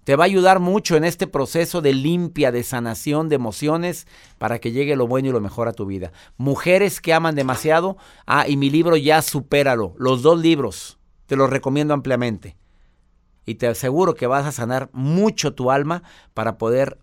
Te 0.05 0.15
va 0.15 0.23
a 0.23 0.25
ayudar 0.25 0.61
mucho 0.61 0.95
en 0.95 1.03
este 1.03 1.27
proceso 1.27 1.81
de 1.81 1.93
limpia, 1.93 2.53
de 2.53 2.63
sanación 2.63 3.27
de 3.27 3.35
emociones 3.35 4.07
para 4.37 4.59
que 4.59 4.71
llegue 4.71 4.95
lo 4.95 5.05
bueno 5.05 5.27
y 5.27 5.31
lo 5.33 5.41
mejor 5.41 5.67
a 5.67 5.73
tu 5.73 5.85
vida. 5.85 6.13
Mujeres 6.37 7.01
que 7.01 7.13
aman 7.13 7.35
demasiado. 7.35 7.97
Ah, 8.25 8.47
y 8.47 8.55
mi 8.55 8.69
libro 8.69 8.95
ya 8.95 9.21
supéralo. 9.21 9.93
Los 9.97 10.21
dos 10.21 10.39
libros. 10.39 10.97
Te 11.25 11.35
lo 11.35 11.45
recomiendo 11.47 11.93
ampliamente. 11.93 12.55
Y 13.45 13.55
te 13.55 13.67
aseguro 13.67 14.15
que 14.15 14.27
vas 14.27 14.45
a 14.45 14.53
sanar 14.53 14.89
mucho 14.93 15.55
tu 15.55 15.71
alma 15.71 16.03
para 16.33 16.57
poder 16.57 16.99